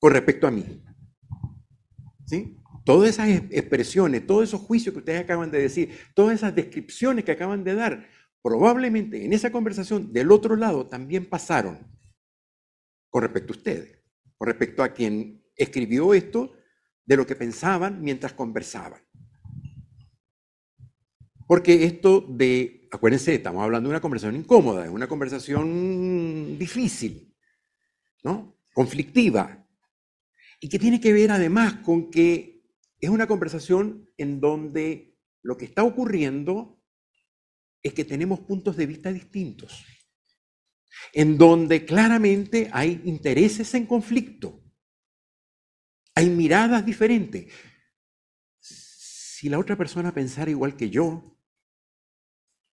con 0.00 0.12
respecto 0.12 0.48
a 0.48 0.50
mí. 0.50 0.82
¿Sí? 2.26 2.58
Todas 2.84 3.10
esas 3.10 3.28
expresiones, 3.28 4.26
todos 4.26 4.44
esos 4.44 4.60
juicios 4.60 4.92
que 4.92 4.98
ustedes 5.00 5.20
acaban 5.20 5.50
de 5.50 5.60
decir, 5.60 5.90
todas 6.14 6.34
esas 6.34 6.54
descripciones 6.54 7.24
que 7.24 7.32
acaban 7.32 7.64
de 7.64 7.74
dar, 7.74 8.08
probablemente 8.42 9.24
en 9.24 9.32
esa 9.32 9.52
conversación 9.52 10.12
del 10.12 10.32
otro 10.32 10.56
lado 10.56 10.86
también 10.86 11.26
pasaron 11.26 11.78
con 13.08 13.22
respecto 13.22 13.52
a 13.52 13.56
ustedes, 13.56 13.98
con 14.36 14.48
respecto 14.48 14.82
a 14.82 14.92
quien 14.92 15.44
escribió 15.54 16.14
esto, 16.14 16.56
de 17.04 17.16
lo 17.16 17.26
que 17.26 17.36
pensaban 17.36 18.00
mientras 18.00 18.32
conversaban. 18.32 19.00
Porque 21.46 21.84
esto 21.84 22.24
de, 22.28 22.88
acuérdense, 22.90 23.34
estamos 23.34 23.62
hablando 23.62 23.88
de 23.88 23.94
una 23.94 24.00
conversación 24.00 24.36
incómoda, 24.36 24.84
es 24.84 24.90
una 24.90 25.08
conversación 25.08 26.56
difícil, 26.58 27.36
¿no? 28.22 28.56
Conflictiva. 28.72 29.58
y 30.60 30.68
que 30.68 30.78
tiene 30.78 31.00
que 31.00 31.12
ver 31.12 31.32
además 31.32 31.74
con 31.84 32.08
que 32.08 32.51
es 33.02 33.10
una 33.10 33.26
conversación 33.26 34.08
en 34.16 34.40
donde 34.40 35.18
lo 35.42 35.56
que 35.56 35.64
está 35.64 35.82
ocurriendo 35.82 36.80
es 37.82 37.92
que 37.94 38.04
tenemos 38.04 38.40
puntos 38.40 38.76
de 38.76 38.86
vista 38.86 39.12
distintos, 39.12 39.84
en 41.12 41.36
donde 41.36 41.84
claramente 41.84 42.70
hay 42.72 43.02
intereses 43.04 43.74
en 43.74 43.86
conflicto, 43.86 44.62
hay 46.14 46.30
miradas 46.30 46.86
diferentes. 46.86 47.52
Si 48.60 49.48
la 49.48 49.58
otra 49.58 49.76
persona 49.76 50.14
pensara 50.14 50.52
igual 50.52 50.76
que 50.76 50.88
yo, 50.88 51.36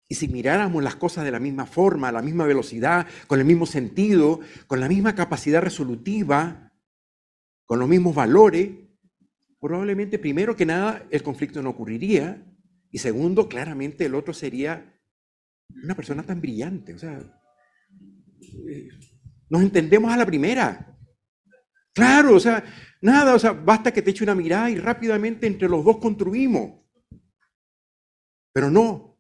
y 0.07 0.13
si 0.13 0.27
miráramos 0.27 0.83
las 0.83 0.95
cosas 0.95 1.25
de 1.25 1.31
la 1.31 1.39
misma 1.39 1.65
forma, 1.65 2.09
a 2.09 2.11
la 2.11 2.21
misma 2.21 2.45
velocidad, 2.45 3.07
con 3.25 3.39
el 3.39 3.45
mismo 3.45 3.65
sentido, 3.65 4.41
con 4.67 4.79
la 4.79 4.87
misma 4.87 5.15
capacidad 5.15 5.61
resolutiva, 5.61 6.71
con 7.65 7.79
los 7.79 7.89
mismos 7.89 8.13
valores, 8.13 8.88
probablemente 9.59 10.19
primero 10.19 10.55
que 10.55 10.65
nada 10.65 11.05
el 11.11 11.23
conflicto 11.23 11.61
no 11.61 11.69
ocurriría 11.71 12.45
y 12.91 12.97
segundo, 12.97 13.47
claramente 13.47 14.05
el 14.05 14.15
otro 14.15 14.33
sería 14.33 14.99
una 15.83 15.95
persona 15.95 16.23
tan 16.23 16.41
brillante. 16.41 16.93
O 16.93 16.99
sea, 16.99 17.19
eh, 18.41 18.89
nos 19.49 19.61
entendemos 19.61 20.11
a 20.11 20.17
la 20.17 20.25
primera. 20.25 20.97
Claro, 21.93 22.35
o 22.35 22.39
sea, 22.39 22.63
nada, 23.01 23.35
o 23.35 23.39
sea, 23.39 23.51
basta 23.51 23.91
que 23.91 24.01
te 24.01 24.11
eche 24.11 24.23
una 24.23 24.35
mirada 24.35 24.69
y 24.69 24.77
rápidamente 24.77 25.47
entre 25.47 25.69
los 25.69 25.83
dos 25.83 25.97
construimos. 25.97 26.79
Pero 28.53 28.71
no, 28.71 29.19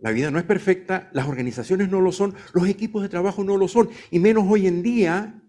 la 0.00 0.12
vida 0.12 0.30
no 0.30 0.38
es 0.38 0.44
perfecta, 0.44 1.10
las 1.12 1.28
organizaciones 1.28 1.90
no 1.90 2.00
lo 2.00 2.12
son, 2.12 2.34
los 2.54 2.68
equipos 2.68 3.02
de 3.02 3.08
trabajo 3.08 3.44
no 3.44 3.56
lo 3.56 3.68
son, 3.68 3.90
y 4.10 4.18
menos 4.18 4.44
hoy 4.48 4.66
en 4.66 4.82
día, 4.82 5.42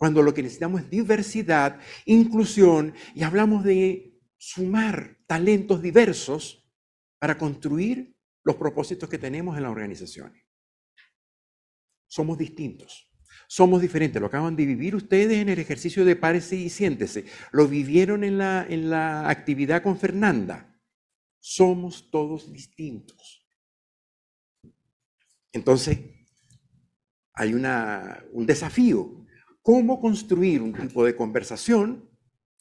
cuando 0.00 0.22
lo 0.22 0.32
que 0.32 0.42
necesitamos 0.42 0.80
es 0.80 0.88
diversidad, 0.88 1.78
inclusión, 2.06 2.94
y 3.14 3.22
hablamos 3.22 3.62
de 3.62 4.18
sumar 4.38 5.18
talentos 5.26 5.82
diversos 5.82 6.66
para 7.18 7.36
construir 7.36 8.16
los 8.42 8.56
propósitos 8.56 9.10
que 9.10 9.18
tenemos 9.18 9.58
en 9.58 9.64
las 9.64 9.72
organizaciones. 9.72 10.42
Somos 12.08 12.38
distintos. 12.38 13.12
Somos 13.46 13.82
diferentes. 13.82 14.18
Lo 14.18 14.28
acaban 14.28 14.56
de 14.56 14.64
vivir 14.64 14.96
ustedes 14.96 15.36
en 15.36 15.50
el 15.50 15.58
ejercicio 15.58 16.02
de 16.06 16.16
párese 16.16 16.56
y 16.56 16.70
siéntese. 16.70 17.26
Lo 17.52 17.68
vivieron 17.68 18.24
en 18.24 18.38
la, 18.38 18.66
en 18.66 18.88
la 18.88 19.28
actividad 19.28 19.82
con 19.82 19.98
Fernanda. 19.98 20.80
Somos 21.40 22.10
todos 22.10 22.50
distintos. 22.50 23.46
Entonces, 25.52 26.00
hay 27.34 27.52
una, 27.52 28.24
un 28.32 28.46
desafío. 28.46 29.19
¿Cómo 29.62 30.00
construir 30.00 30.62
un 30.62 30.72
tipo 30.72 31.04
de 31.04 31.14
conversación 31.14 32.10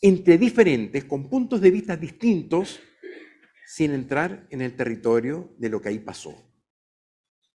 entre 0.02 0.38
diferentes, 0.38 1.06
con 1.06 1.30
puntos 1.30 1.60
de 1.62 1.72
vista 1.72 1.98
distintos, 1.98 2.80
sin 3.66 3.92
entrar 3.92 4.48
en 4.50 4.62
el 4.62 4.76
territorio 4.76 5.54
de 5.58 5.70
lo 5.70 5.82
que 5.82 5.90
ahí 5.90 6.00
pasó. 6.00 6.34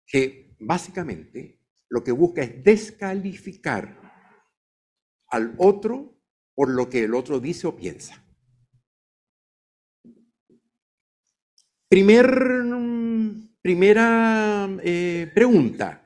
Que 0.07 0.57
básicamente 0.61 1.61
lo 1.89 2.05
que 2.05 2.13
busca 2.13 2.43
es 2.43 2.63
descalificar 2.63 4.01
al 5.29 5.55
otro 5.59 6.23
por 6.55 6.71
lo 6.71 6.89
que 6.89 7.05
el 7.05 7.15
otro 7.15 7.41
dice 7.41 7.67
o 7.67 7.77
piensa. 7.77 8.25
Primer, 11.89 12.27
primera 13.61 14.69
eh, 14.83 15.31
pregunta. 15.35 16.01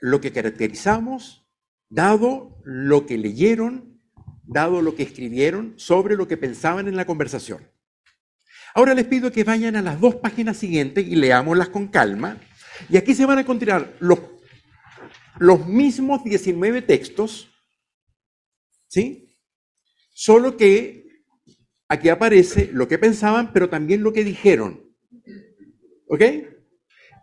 Lo 0.00 0.20
que 0.20 0.30
caracterizamos, 0.30 1.47
dado 1.88 2.60
lo 2.64 3.06
que 3.06 3.18
leyeron, 3.18 4.00
dado 4.44 4.82
lo 4.82 4.94
que 4.94 5.02
escribieron 5.02 5.74
sobre 5.76 6.16
lo 6.16 6.28
que 6.28 6.36
pensaban 6.36 6.88
en 6.88 6.96
la 6.96 7.06
conversación. 7.06 7.68
Ahora 8.74 8.94
les 8.94 9.06
pido 9.06 9.32
que 9.32 9.44
vayan 9.44 9.76
a 9.76 9.82
las 9.82 10.00
dos 10.00 10.16
páginas 10.16 10.56
siguientes 10.56 11.06
y 11.06 11.16
leámoslas 11.16 11.68
con 11.68 11.88
calma. 11.88 12.40
Y 12.88 12.96
aquí 12.96 13.14
se 13.14 13.26
van 13.26 13.38
a 13.38 13.40
encontrar 13.40 13.96
los, 14.00 14.20
los 15.38 15.66
mismos 15.66 16.22
19 16.22 16.82
textos, 16.82 17.48
¿sí? 18.86 19.36
Solo 20.12 20.56
que 20.56 21.22
aquí 21.88 22.08
aparece 22.08 22.70
lo 22.72 22.86
que 22.88 22.98
pensaban, 22.98 23.52
pero 23.52 23.68
también 23.68 24.02
lo 24.02 24.12
que 24.12 24.24
dijeron. 24.24 24.84
¿Ok? 26.08 26.22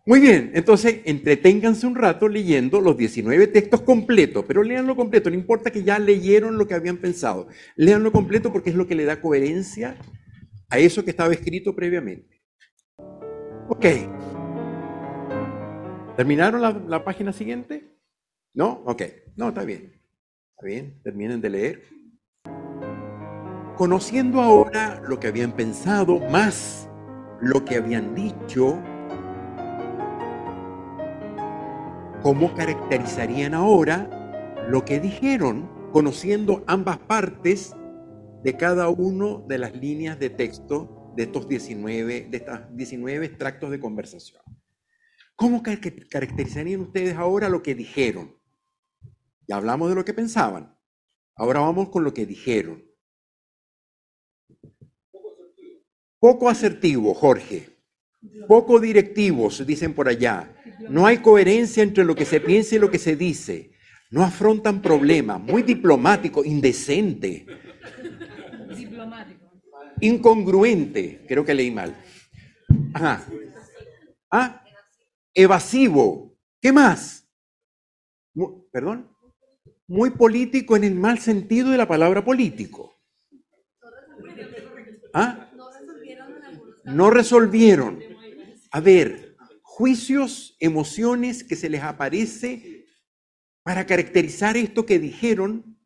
Muy 0.07 0.19
bien, 0.19 0.51
entonces 0.53 1.01
entreténganse 1.05 1.87
un 1.87 1.95
rato 1.95 2.27
leyendo 2.27 2.79
los 2.79 2.95
19 2.95 3.47
textos 3.47 3.81
completos, 3.81 4.45
pero 4.47 4.61
leanlo 4.61 4.95
completo, 4.95 5.31
no 5.31 5.35
importa 5.35 5.71
que 5.71 5.83
ya 5.83 5.97
leyeron 5.97 6.59
lo 6.59 6.67
que 6.67 6.75
habían 6.75 6.97
pensado, 6.97 7.47
leanlo 7.75 8.11
completo 8.11 8.53
porque 8.53 8.69
es 8.69 8.75
lo 8.75 8.85
que 8.85 8.93
le 8.93 9.05
da 9.05 9.19
coherencia 9.19 9.97
a 10.69 10.77
eso 10.77 11.03
que 11.03 11.09
estaba 11.09 11.33
escrito 11.33 11.75
previamente. 11.75 12.43
Ok. 13.67 13.85
¿Terminaron 16.15 16.87
la, 16.87 17.03
página 17.03 17.33
siguiente? 17.33 17.97
¿No? 18.53 18.83
Ok. 18.85 19.01
No, 19.35 19.49
está 19.49 19.63
bien. 19.63 19.99
Está 20.51 20.67
bien. 20.67 21.01
Terminen 21.03 21.41
de 21.41 21.49
leer. 21.49 21.83
Conociendo 23.75 24.39
ahora 24.39 25.01
lo 25.07 25.19
que 25.19 25.27
habían 25.27 25.51
pensado, 25.51 26.19
más 26.29 26.87
lo 27.41 27.65
que 27.65 27.75
habían 27.75 28.13
dicho, 28.13 28.81
¿cómo 32.25 32.55
caracterizarían 32.55 33.53
ahora 33.53 34.65
lo 34.67 34.83
que 34.83 34.99
dijeron, 34.99 35.69
conociendo 35.91 36.63
ambas 36.65 36.97
partes 36.97 37.75
de 38.43 38.57
cada 38.57 38.89
uno 38.89 39.45
de 39.47 39.59
las 39.59 39.75
líneas 39.75 40.17
de 40.17 40.31
texto 40.31 41.13
de 41.15 41.21
estos 41.21 41.47
19, 41.47 42.21
de 42.31 42.37
estas 42.37 42.75
19 42.75 43.27
extractos 43.27 43.69
de 43.69 43.79
conversación. 43.79 44.41
¿Cómo 45.35 45.61
caracterizarían 45.61 46.81
ustedes 46.81 47.15
ahora 47.15 47.47
lo 47.47 47.61
que 47.61 47.75
dijeron? 47.75 48.35
Ya 49.47 49.57
hablamos 49.57 49.89
de 49.89 49.95
lo 49.95 50.03
que 50.03 50.15
pensaban. 50.15 50.75
Ahora 51.35 51.59
vamos 51.59 51.89
con 51.89 52.03
lo 52.03 52.11
que 52.11 52.25
dijeron. 52.25 52.83
Poco 56.17 56.49
asertivo, 56.49 57.13
Jorge. 57.13 57.74
Poco 58.47 58.79
directivos, 58.79 59.65
dicen 59.65 59.93
por 59.93 60.07
allá. 60.07 60.53
No 60.89 61.05
hay 61.05 61.17
coherencia 61.17 61.83
entre 61.83 62.03
lo 62.03 62.15
que 62.15 62.25
se 62.25 62.39
piensa 62.39 62.75
y 62.75 62.79
lo 62.79 62.91
que 62.91 62.99
se 62.99 63.15
dice. 63.15 63.71
No 64.11 64.23
afrontan 64.23 64.81
problemas. 64.81 65.41
Muy 65.41 65.63
diplomático, 65.63 66.43
indecente 66.43 67.45
incongruente, 69.99 71.23
creo 71.27 71.45
que 71.45 71.53
leí 71.53 71.71
mal. 71.71 71.95
Ajá. 72.93 73.25
¿Ah? 74.31 74.63
Evasivo. 75.33 76.37
¿Qué 76.61 76.71
más? 76.71 77.27
¿Perdón? 78.71 79.09
Muy 79.87 80.11
político 80.11 80.75
en 80.75 80.83
el 80.83 80.95
mal 80.95 81.19
sentido 81.19 81.69
de 81.69 81.77
la 81.77 81.87
palabra 81.87 82.23
político. 82.23 82.95
¿Ah? 85.13 85.49
No 86.85 87.09
resolvieron. 87.09 87.99
A 88.75 88.81
ver, 88.81 89.37
juicios, 89.61 90.57
emociones 90.59 91.45
que 91.45 91.55
se 91.55 91.69
les 91.69 91.81
aparece 91.81 92.85
para 93.63 93.85
caracterizar 93.85 94.57
esto 94.57 94.85
que 94.85 94.99
dijeron 94.99 95.79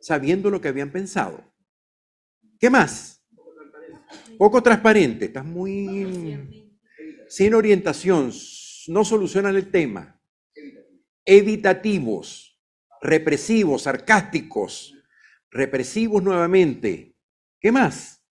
sabiendo 0.00 0.50
lo 0.50 0.60
que 0.60 0.66
habían 0.66 0.90
pensado. 0.90 1.54
¿Qué 2.58 2.70
más? 2.70 3.24
Poco 4.36 4.60
transparente, 4.64 5.26
estás 5.26 5.44
muy 5.44 6.66
sin 7.28 7.54
orientación, 7.54 8.32
no 8.88 9.04
solucionan 9.04 9.54
el 9.54 9.70
tema. 9.70 10.20
Evitativos, 11.24 12.60
represivos, 13.00 13.82
sarcásticos, 13.82 14.92
represivos 15.52 16.20
nuevamente. 16.20 17.14
¿Qué 17.60 17.70
más? 17.70 18.26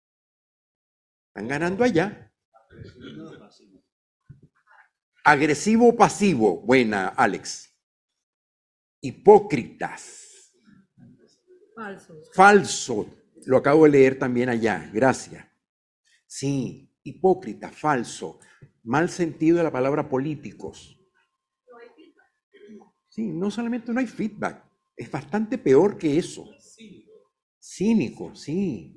Están 1.31 1.49
ganando 1.49 1.83
allá. 1.83 2.33
Agresivo 5.25 5.95
pasivo, 5.97 6.61
buena, 6.63 7.09
Alex. 7.09 7.71
Hipócritas. 9.01 10.53
Falso. 11.75 12.21
Falso. 12.33 13.07
Lo 13.45 13.57
acabo 13.57 13.85
de 13.85 13.91
leer 13.91 14.19
también 14.19 14.49
allá. 14.49 14.91
Gracias. 14.93 15.47
Sí, 16.27 16.91
hipócrita, 17.03 17.71
falso, 17.71 18.41
mal 18.85 19.11
sentido 19.11 19.59
de 19.59 19.65
la 19.65 19.71
palabra 19.73 20.09
políticos. 20.09 20.99
Sí, 23.09 23.27
no 23.27 23.51
solamente 23.51 23.93
no 23.93 24.01
hay 24.01 24.07
feedback, 24.07 24.65
es 24.97 25.11
bastante 25.11 25.59
peor 25.59 25.99
que 25.99 26.17
eso. 26.17 26.49
Cínico, 27.61 28.35
sí. 28.35 28.95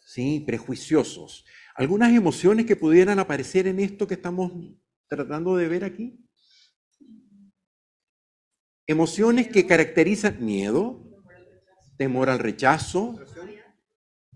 Sí, 0.00 0.40
prejuiciosos. 0.40 1.44
¿Algunas 1.74 2.12
emociones 2.12 2.64
que 2.64 2.76
pudieran 2.76 3.18
aparecer 3.18 3.66
en 3.66 3.78
esto 3.78 4.06
que 4.06 4.14
estamos 4.14 4.50
tratando 5.08 5.56
de 5.56 5.68
ver 5.68 5.84
aquí? 5.84 6.24
Emociones 8.86 9.48
que 9.48 9.66
caracterizan 9.66 10.44
miedo, 10.44 11.04
temor 11.96 12.30
al 12.30 12.38
rechazo, 12.38 13.18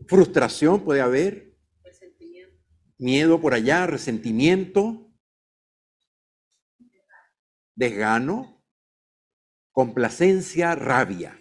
frustración 0.07 0.85
puede 0.85 1.01
haber, 1.01 1.57
miedo 2.99 3.41
por 3.41 3.55
allá, 3.55 3.87
resentimiento, 3.87 5.11
desgano, 7.75 8.63
complacencia, 9.73 10.75
rabia. 10.75 11.39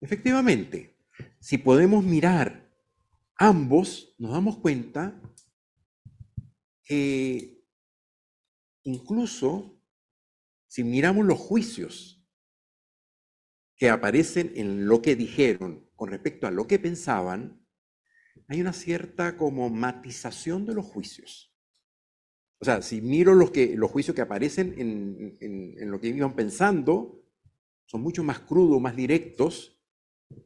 Efectivamente, 0.00 0.96
si 1.40 1.58
podemos 1.58 2.04
mirar 2.04 2.70
ambos, 3.36 4.14
nos 4.18 4.32
damos 4.32 4.58
cuenta 4.58 5.20
que 6.84 7.51
incluso 8.84 9.80
si 10.66 10.84
miramos 10.84 11.26
los 11.26 11.38
juicios 11.38 12.24
que 13.76 13.90
aparecen 13.90 14.52
en 14.56 14.86
lo 14.86 15.02
que 15.02 15.16
dijeron 15.16 15.88
con 15.96 16.10
respecto 16.10 16.46
a 16.46 16.50
lo 16.50 16.66
que 16.66 16.78
pensaban, 16.78 17.66
hay 18.48 18.60
una 18.60 18.72
cierta 18.72 19.36
como 19.36 19.70
matización 19.70 20.66
de 20.66 20.74
los 20.74 20.86
juicios. 20.86 21.54
O 22.58 22.64
sea, 22.64 22.80
si 22.80 23.00
miro 23.00 23.34
los, 23.34 23.50
que, 23.50 23.76
los 23.76 23.90
juicios 23.90 24.14
que 24.14 24.22
aparecen 24.22 24.74
en, 24.78 25.36
en 25.40 25.90
lo 25.90 26.00
que 26.00 26.08
iban 26.08 26.34
pensando, 26.34 27.22
son 27.86 28.02
mucho 28.02 28.22
más 28.22 28.40
crudos, 28.40 28.80
más 28.80 28.96
directos 28.96 29.78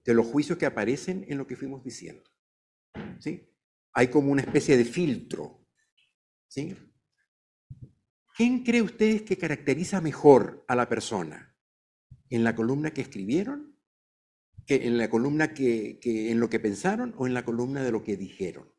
que 0.05 0.15
los 0.15 0.27
juicios 0.27 0.59
que 0.59 0.67
aparecen 0.67 1.25
en 1.29 1.39
lo 1.39 1.47
que 1.47 1.57
fuimos 1.57 1.85
diciendo. 1.85 2.29
¿Sí? 3.21 3.49
Hay 3.93 4.09
como 4.09 4.33
una 4.33 4.43
especie 4.43 4.77
de 4.77 4.85
filtro. 4.85 5.65
¿Sí? 6.49 6.77
¿Quién 8.37 8.65
cree 8.65 8.83
ustedes 8.83 9.23
que 9.23 9.39
caracteriza 9.39 10.03
mejor 10.03 10.63
a 10.69 10.77
la 10.77 10.91
persona? 10.91 11.57
¿En 12.29 12.45
la 12.45 12.55
columna 12.55 12.91
que 12.91 13.01
escribieron? 13.01 13.81
¿Que 14.67 14.87
¿En 14.87 14.99
la 14.99 15.09
columna 15.09 15.55
que, 15.55 15.99
en 16.03 16.39
lo 16.39 16.51
que 16.51 16.61
pensaron 16.61 17.15
o 17.17 17.27
en 17.27 17.33
la 17.33 17.47
columna 17.47 17.83
de 17.83 17.93
lo 17.93 18.05
que 18.05 18.19
dijeron? 18.19 18.71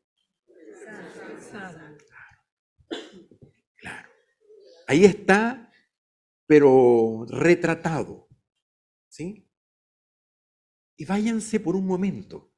Ahí 4.86 5.04
está, 5.04 5.72
pero 6.46 7.26
retratado. 7.28 8.28
¿Sí? 9.08 9.50
Y 10.96 11.04
váyanse 11.04 11.58
por 11.58 11.74
un 11.74 11.84
momento 11.84 12.54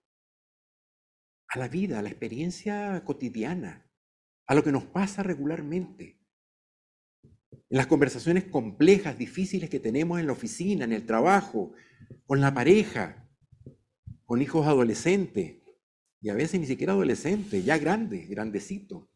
a 1.48 1.58
la 1.58 1.68
vida, 1.68 1.98
a 1.98 2.02
la 2.02 2.10
experiencia 2.10 3.02
cotidiana, 3.06 3.90
a 4.46 4.54
lo 4.54 4.62
que 4.62 4.70
nos 4.70 4.84
pasa 4.84 5.22
regularmente. 5.22 6.19
En 7.52 7.76
las 7.76 7.86
conversaciones 7.86 8.44
complejas, 8.44 9.18
difíciles 9.18 9.70
que 9.70 9.80
tenemos 9.80 10.18
en 10.18 10.26
la 10.26 10.32
oficina, 10.32 10.84
en 10.84 10.92
el 10.92 11.06
trabajo, 11.06 11.72
con 12.26 12.40
la 12.40 12.52
pareja, 12.52 13.28
con 14.24 14.42
hijos 14.42 14.66
adolescentes, 14.66 15.56
y 16.20 16.28
a 16.28 16.34
veces 16.34 16.60
ni 16.60 16.66
siquiera 16.66 16.92
adolescentes, 16.92 17.64
ya 17.64 17.78
grandes, 17.78 18.28
grandecitos. 18.28 19.08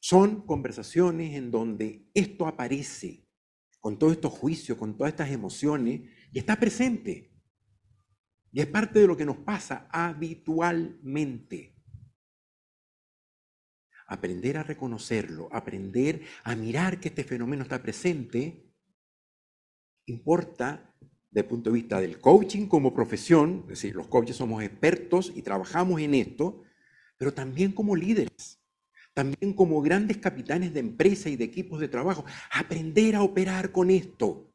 Son 0.00 0.44
conversaciones 0.44 1.36
en 1.36 1.50
donde 1.50 2.10
esto 2.14 2.46
aparece 2.46 3.28
con 3.78 3.98
todos 3.98 4.14
estos 4.14 4.32
juicios, 4.32 4.76
con 4.76 4.96
todas 4.96 5.12
estas 5.12 5.30
emociones, 5.30 6.10
y 6.32 6.38
está 6.38 6.58
presente. 6.58 7.32
Y 8.52 8.60
es 8.60 8.66
parte 8.66 8.98
de 8.98 9.06
lo 9.06 9.16
que 9.16 9.24
nos 9.24 9.38
pasa 9.38 9.88
habitualmente. 9.90 11.69
Aprender 14.10 14.58
a 14.58 14.62
reconocerlo, 14.62 15.48
aprender 15.52 16.22
a 16.44 16.54
mirar 16.54 17.00
que 17.00 17.08
este 17.08 17.24
fenómeno 17.24 17.62
está 17.62 17.80
presente, 17.80 18.66
importa 20.06 20.94
desde 21.30 21.40
el 21.40 21.46
punto 21.46 21.70
de 21.70 21.74
vista 21.74 22.00
del 22.00 22.20
coaching 22.20 22.66
como 22.66 22.92
profesión, 22.92 23.60
es 23.64 23.68
decir, 23.68 23.94
los 23.94 24.08
coaches 24.08 24.36
somos 24.36 24.62
expertos 24.62 25.32
y 25.34 25.42
trabajamos 25.42 26.00
en 26.00 26.14
esto, 26.14 26.62
pero 27.16 27.32
también 27.32 27.72
como 27.72 27.94
líderes 27.94 28.60
también 29.14 29.52
como 29.52 29.82
grandes 29.82 30.18
capitanes 30.18 30.72
de 30.72 30.80
empresa 30.80 31.28
y 31.28 31.36
de 31.36 31.44
equipos 31.44 31.80
de 31.80 31.88
trabajo, 31.88 32.24
aprender 32.52 33.16
a 33.16 33.22
operar 33.22 33.72
con 33.72 33.90
esto, 33.90 34.52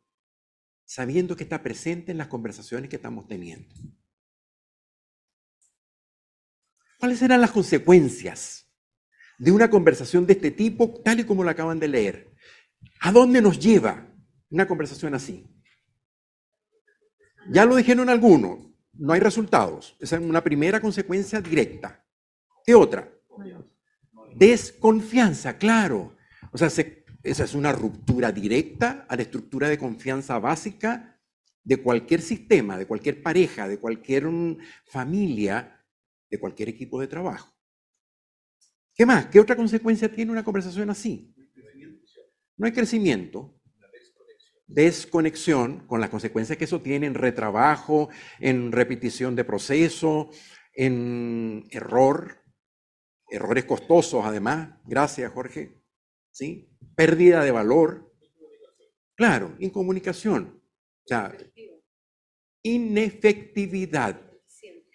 sabiendo 0.86 1.36
que 1.36 1.44
está 1.44 1.62
presente 1.62 2.12
en 2.12 2.18
las 2.18 2.28
conversaciones 2.28 2.90
que 2.90 2.96
estamos 2.96 3.28
teniendo. 3.28 3.74
¿Cuáles 7.00 7.20
serán 7.20 7.42
las 7.42 7.52
consecuencias 7.52 8.65
de 9.38 9.52
una 9.52 9.70
conversación 9.70 10.26
de 10.26 10.34
este 10.34 10.52
tipo, 10.52 11.02
tal 11.04 11.20
y 11.20 11.24
como 11.24 11.44
la 11.44 11.52
acaban 11.52 11.80
de 11.80 11.88
leer? 11.88 12.32
¿A 13.02 13.12
dónde 13.12 13.42
nos 13.42 13.60
lleva 13.60 14.08
una 14.50 14.68
conversación 14.68 15.14
así? 15.14 15.48
Ya 17.50 17.66
lo 17.66 17.76
dijeron 17.76 18.10
algunos, 18.10 18.60
no 18.94 19.14
hay 19.14 19.20
resultados. 19.20 19.96
Esa 20.00 20.16
es 20.16 20.22
una 20.22 20.44
primera 20.44 20.80
consecuencia 20.80 21.42
directa. 21.42 22.04
¿Qué 22.66 22.74
otra? 22.74 23.12
Desconfianza, 24.36 25.58
claro. 25.58 26.16
O 26.52 26.58
sea, 26.58 26.68
esa 26.68 27.44
es 27.44 27.54
una 27.54 27.72
ruptura 27.72 28.32
directa 28.32 29.06
a 29.08 29.16
la 29.16 29.22
estructura 29.22 29.70
de 29.70 29.78
confianza 29.78 30.40
básica 30.40 31.20
de 31.64 31.82
cualquier 31.82 32.22
sistema, 32.22 32.78
de 32.78 32.86
cualquier 32.86 33.22
pareja, 33.22 33.68
de 33.68 33.80
cualquier 33.80 34.28
mm, 34.28 34.58
familia, 34.86 35.84
de 36.30 36.40
cualquier 36.40 36.70
equipo 36.70 37.02
de 37.02 37.08
trabajo. 37.08 37.55
¿Qué 38.96 39.06
más? 39.06 39.28
¿Qué 39.28 39.42
otra 39.42 39.58
consecuencia 39.58 40.10
tiene 40.10 40.32
una 40.32 40.44
conversación 40.44 40.90
así? 40.90 41.36
No 42.58 42.66
hay 42.66 42.72
crecimiento, 42.72 43.60
desconexión 44.66 45.86
con 45.86 46.00
las 46.00 46.10
consecuencias 46.10 46.58
que 46.58 46.64
eso 46.64 46.82
tiene 46.82 47.06
en 47.06 47.14
retrabajo, 47.14 48.10
en 48.40 48.72
repetición 48.72 49.36
de 49.36 49.44
proceso, 49.44 50.30
en 50.74 51.68
error, 51.72 52.42
errores 53.30 53.66
costosos 53.66 54.24
además, 54.26 54.80
gracias 54.86 55.32
Jorge, 55.34 55.82
¿sí? 56.32 56.70
Pérdida 56.96 57.44
de 57.44 57.52
valor, 57.52 58.14
claro, 59.16 59.56
incomunicación, 59.60 60.64
o 61.04 61.08
sea, 61.08 61.36
inefectividad, 62.64 64.22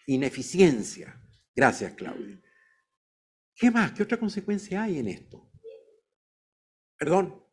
ineficiencia. 0.07 1.21
Gracias, 1.55 1.93
Claudia. 1.93 2.41
¿Qué 3.61 3.71
más? 3.71 3.93
¿Qué 3.93 4.03
otra 4.03 4.19
consecuencia 4.19 4.85
hay 4.85 5.01
en 5.01 5.09
esto? 5.09 5.53
Perdón. 6.97 7.45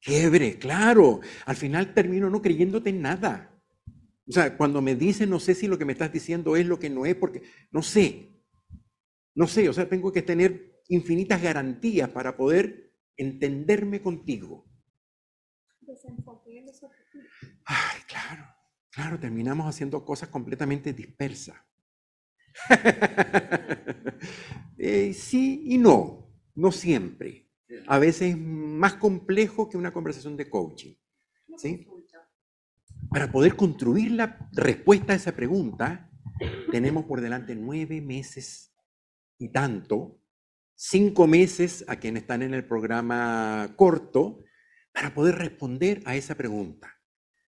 Quiebre, 0.00 0.58
claro. 0.58 1.20
Al 1.44 1.54
final 1.54 1.92
termino 1.92 2.30
no 2.30 2.40
creyéndote 2.40 2.88
en 2.88 3.02
nada. 3.02 3.54
O 4.26 4.32
sea, 4.32 4.56
cuando 4.56 4.80
me 4.80 4.94
dicen, 4.94 5.28
no 5.28 5.38
sé 5.38 5.54
si 5.54 5.66
lo 5.66 5.76
que 5.76 5.84
me 5.84 5.92
estás 5.92 6.10
diciendo 6.10 6.56
es 6.56 6.64
lo 6.64 6.78
que 6.78 6.88
no 6.88 7.04
es, 7.04 7.14
porque 7.14 7.42
no 7.70 7.82
sé. 7.82 8.30
No 9.34 9.46
sé, 9.46 9.68
o 9.68 9.72
sea, 9.74 9.86
tengo 9.86 10.10
que 10.10 10.22
tener 10.22 10.80
infinitas 10.88 11.42
garantías 11.42 12.08
para 12.08 12.34
poder 12.34 12.94
entenderme 13.14 14.00
contigo. 14.00 14.66
Ay, 17.66 18.00
claro, 18.06 18.46
claro, 18.90 19.20
terminamos 19.20 19.66
haciendo 19.66 20.02
cosas 20.06 20.30
completamente 20.30 20.94
dispersas. 20.94 21.56
Eh, 24.80 25.12
sí 25.12 25.62
y 25.64 25.76
no, 25.76 26.30
no 26.54 26.70
siempre. 26.70 27.48
A 27.88 27.98
veces 27.98 28.30
es 28.30 28.38
más 28.38 28.94
complejo 28.94 29.68
que 29.68 29.76
una 29.76 29.92
conversación 29.92 30.36
de 30.36 30.48
coaching. 30.48 30.94
¿sí? 31.56 31.84
Para 33.10 33.32
poder 33.32 33.56
construir 33.56 34.12
la 34.12 34.48
respuesta 34.52 35.12
a 35.12 35.16
esa 35.16 35.34
pregunta, 35.34 36.10
tenemos 36.70 37.06
por 37.06 37.20
delante 37.20 37.56
nueve 37.56 38.00
meses 38.00 38.72
y 39.38 39.48
tanto, 39.48 40.20
cinco 40.74 41.26
meses 41.26 41.84
a 41.88 41.96
quienes 41.96 42.22
están 42.22 42.42
en 42.42 42.54
el 42.54 42.64
programa 42.64 43.74
corto, 43.76 44.44
para 44.92 45.14
poder 45.14 45.36
responder 45.36 46.02
a 46.06 46.16
esa 46.16 46.34
pregunta. 46.34 47.00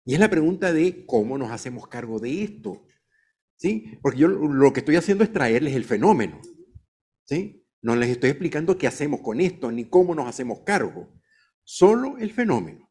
Y 0.04 0.14
es 0.14 0.20
la 0.20 0.28
pregunta 0.28 0.72
de 0.72 1.06
cómo 1.06 1.38
nos 1.38 1.50
hacemos 1.50 1.88
cargo 1.88 2.18
de 2.18 2.42
esto. 2.42 2.86
¿Sí? 3.61 3.99
Porque 4.01 4.20
yo 4.20 4.29
lo 4.29 4.73
que 4.73 4.81
estoy 4.81 4.96
haciendo 4.96 5.23
es 5.23 5.33
traerles 5.35 5.75
el 5.75 5.85
fenómeno. 5.85 6.40
¿Sí? 7.25 7.62
No 7.83 7.94
les 7.94 8.09
estoy 8.09 8.31
explicando 8.31 8.79
qué 8.79 8.87
hacemos 8.87 9.20
con 9.20 9.38
esto, 9.38 9.70
ni 9.70 9.85
cómo 9.85 10.14
nos 10.14 10.27
hacemos 10.27 10.61
cargo. 10.61 11.12
Solo 11.62 12.16
el 12.16 12.33
fenómeno. 12.33 12.90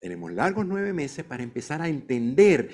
Tenemos 0.00 0.32
largos 0.32 0.64
nueve 0.66 0.94
meses 0.94 1.26
para 1.26 1.42
empezar 1.42 1.82
a 1.82 1.88
entender 1.88 2.70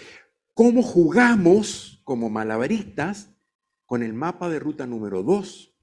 cómo 0.52 0.80
jugamos 0.80 2.00
como 2.04 2.30
malabaristas 2.30 3.34
con 3.84 4.04
el 4.04 4.12
mapa 4.12 4.48
de 4.48 4.60
ruta 4.60 4.86
número 4.86 5.24
2, 5.24 5.74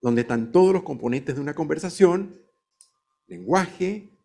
donde 0.00 0.20
están 0.20 0.52
todos 0.52 0.72
los 0.72 0.84
componentes 0.84 1.34
de 1.34 1.40
una 1.40 1.54
conversación, 1.54 2.40
lenguaje, 3.26 4.16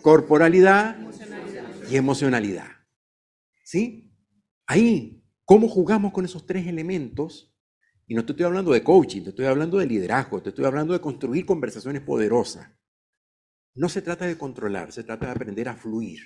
corporalidad 0.00 0.96
y 1.90 1.96
emocionalidad. 1.96 2.68
¿Sí? 3.64 4.12
Ahí, 4.66 5.24
¿cómo 5.44 5.68
jugamos 5.68 6.12
con 6.12 6.24
esos 6.24 6.46
tres 6.46 6.66
elementos? 6.66 7.54
Y 8.06 8.14
no 8.14 8.24
te 8.24 8.32
estoy 8.32 8.46
hablando 8.46 8.72
de 8.72 8.82
coaching, 8.82 9.22
te 9.22 9.30
estoy 9.30 9.46
hablando 9.46 9.78
de 9.78 9.86
liderazgo, 9.86 10.42
te 10.42 10.50
estoy 10.50 10.64
hablando 10.64 10.92
de 10.92 11.00
construir 11.00 11.46
conversaciones 11.46 12.02
poderosas. 12.02 12.68
no 13.74 13.88
se 13.88 14.02
trata 14.02 14.26
de 14.26 14.36
controlar, 14.36 14.92
se 14.92 15.04
trata 15.04 15.26
de 15.26 15.32
aprender 15.32 15.68
a 15.68 15.76
fluir. 15.76 16.20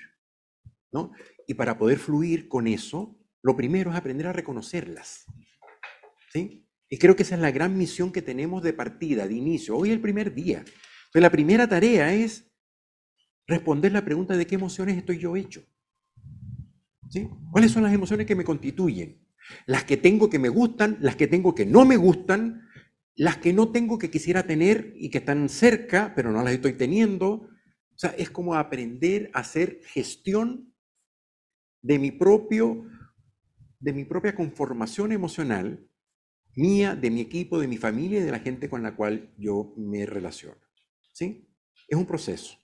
¿no? 0.92 1.12
Y 1.46 1.54
para 1.54 1.76
poder 1.76 1.98
fluir 1.98 2.48
con 2.48 2.66
eso, 2.66 3.18
lo 3.42 3.56
primero 3.56 3.90
es 3.90 3.96
aprender 3.96 4.26
a 4.26 4.32
reconocerlas. 4.32 5.26
¿sí? 6.32 6.66
Y 6.88 6.98
creo 6.98 7.16
que 7.16 7.22
esa 7.22 7.34
es 7.34 7.40
la 7.40 7.50
gran 7.50 7.76
misión 7.76 8.12
que 8.12 8.22
tenemos 8.22 8.62
de 8.62 8.72
partida, 8.72 9.26
de 9.26 9.34
inicio. 9.34 9.76
Hoy 9.76 9.90
es 9.90 9.94
el 9.94 10.00
primer 10.00 10.34
día. 10.34 10.58
Entonces, 10.58 11.22
la 11.22 11.30
primera 11.30 11.68
tarea 11.68 12.14
es 12.14 12.53
responder 13.46 13.92
la 13.92 14.04
pregunta 14.04 14.36
de 14.36 14.46
qué 14.46 14.54
emociones 14.54 14.96
estoy 14.96 15.18
yo 15.18 15.36
hecho. 15.36 15.62
¿Sí? 17.10 17.28
¿Cuáles 17.50 17.70
son 17.70 17.82
las 17.82 17.92
emociones 17.92 18.26
que 18.26 18.34
me 18.34 18.44
constituyen? 18.44 19.24
Las 19.66 19.84
que 19.84 19.96
tengo 19.96 20.30
que 20.30 20.38
me 20.38 20.48
gustan, 20.48 20.96
las 21.00 21.16
que 21.16 21.26
tengo 21.26 21.54
que 21.54 21.66
no 21.66 21.84
me 21.84 21.96
gustan, 21.96 22.68
las 23.16 23.36
que 23.36 23.52
no 23.52 23.70
tengo 23.70 23.98
que 23.98 24.10
quisiera 24.10 24.46
tener 24.46 24.94
y 24.96 25.10
que 25.10 25.18
están 25.18 25.48
cerca, 25.48 26.12
pero 26.16 26.32
no 26.32 26.42
las 26.42 26.54
estoy 26.54 26.72
teniendo. 26.72 27.28
O 27.28 27.98
sea, 27.98 28.10
es 28.10 28.30
como 28.30 28.54
aprender 28.54 29.30
a 29.34 29.40
hacer 29.40 29.80
gestión 29.84 30.74
de 31.82 31.98
mi 31.98 32.10
propio, 32.10 32.86
de 33.78 33.92
mi 33.92 34.04
propia 34.04 34.34
conformación 34.34 35.12
emocional, 35.12 35.86
mía, 36.56 36.96
de 36.96 37.10
mi 37.10 37.20
equipo, 37.20 37.58
de 37.60 37.68
mi 37.68 37.76
familia 37.76 38.20
y 38.20 38.24
de 38.24 38.32
la 38.32 38.40
gente 38.40 38.68
con 38.68 38.82
la 38.82 38.96
cual 38.96 39.32
yo 39.38 39.74
me 39.76 40.06
relaciono. 40.06 40.60
¿Sí? 41.12 41.48
Es 41.86 41.96
un 41.96 42.06
proceso. 42.06 42.56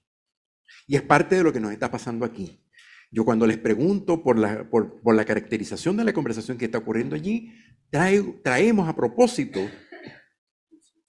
Y 0.86 0.96
es 0.96 1.02
parte 1.02 1.36
de 1.36 1.42
lo 1.42 1.52
que 1.52 1.60
nos 1.60 1.72
está 1.72 1.90
pasando 1.90 2.24
aquí. 2.24 2.64
Yo 3.10 3.24
cuando 3.24 3.46
les 3.46 3.58
pregunto 3.58 4.22
por 4.22 4.38
la, 4.38 4.68
por, 4.70 5.00
la 5.14 5.24
caracterización 5.24 5.96
de 5.96 6.04
la 6.04 6.12
conversación 6.12 6.58
que 6.58 6.66
está 6.66 6.78
ocurriendo 6.78 7.16
allí, 7.16 7.52
traemos 7.90 8.88
a 8.88 8.94
propósito 8.94 9.60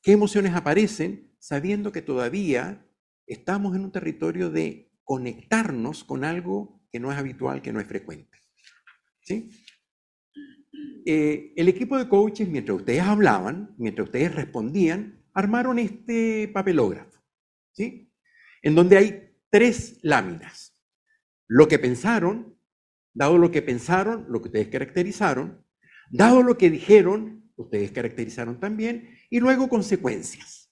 qué 0.01 0.13
emociones 0.13 0.53
aparecen 0.55 1.35
sabiendo 1.39 1.91
que 1.91 2.01
todavía 2.01 2.85
estamos 3.27 3.75
en 3.75 3.83
un 3.83 3.91
territorio 3.91 4.49
de 4.49 4.91
conectarnos 5.03 6.03
con 6.03 6.23
algo 6.23 6.81
que 6.91 6.99
no 6.99 7.11
es 7.11 7.17
habitual, 7.17 7.61
que 7.61 7.71
no 7.71 7.79
es 7.79 7.87
frecuente. 7.87 8.37
¿Sí? 9.21 9.51
Eh, 11.05 11.53
el 11.55 11.67
equipo 11.67 11.97
de 11.97 12.07
coaches, 12.07 12.47
mientras 12.47 12.77
ustedes 12.77 13.01
hablaban, 13.01 13.73
mientras 13.77 14.07
ustedes 14.07 14.33
respondían, 14.35 15.23
armaron 15.33 15.79
este 15.79 16.47
papelógrafo, 16.49 17.19
¿sí? 17.71 18.11
En 18.61 18.75
donde 18.75 18.97
hay 18.97 19.30
tres 19.51 19.99
láminas. 20.01 20.75
Lo 21.47 21.67
que 21.67 21.77
pensaron, 21.77 22.57
dado 23.13 23.37
lo 23.37 23.51
que 23.51 23.61
pensaron, 23.61 24.25
lo 24.29 24.41
que 24.41 24.47
ustedes 24.47 24.69
caracterizaron, 24.69 25.63
dado 26.09 26.41
lo 26.41 26.57
que 26.57 26.69
dijeron, 26.69 27.51
ustedes 27.55 27.91
caracterizaron 27.91 28.59
también, 28.59 29.15
y 29.29 29.39
luego 29.39 29.69
consecuencias. 29.69 30.71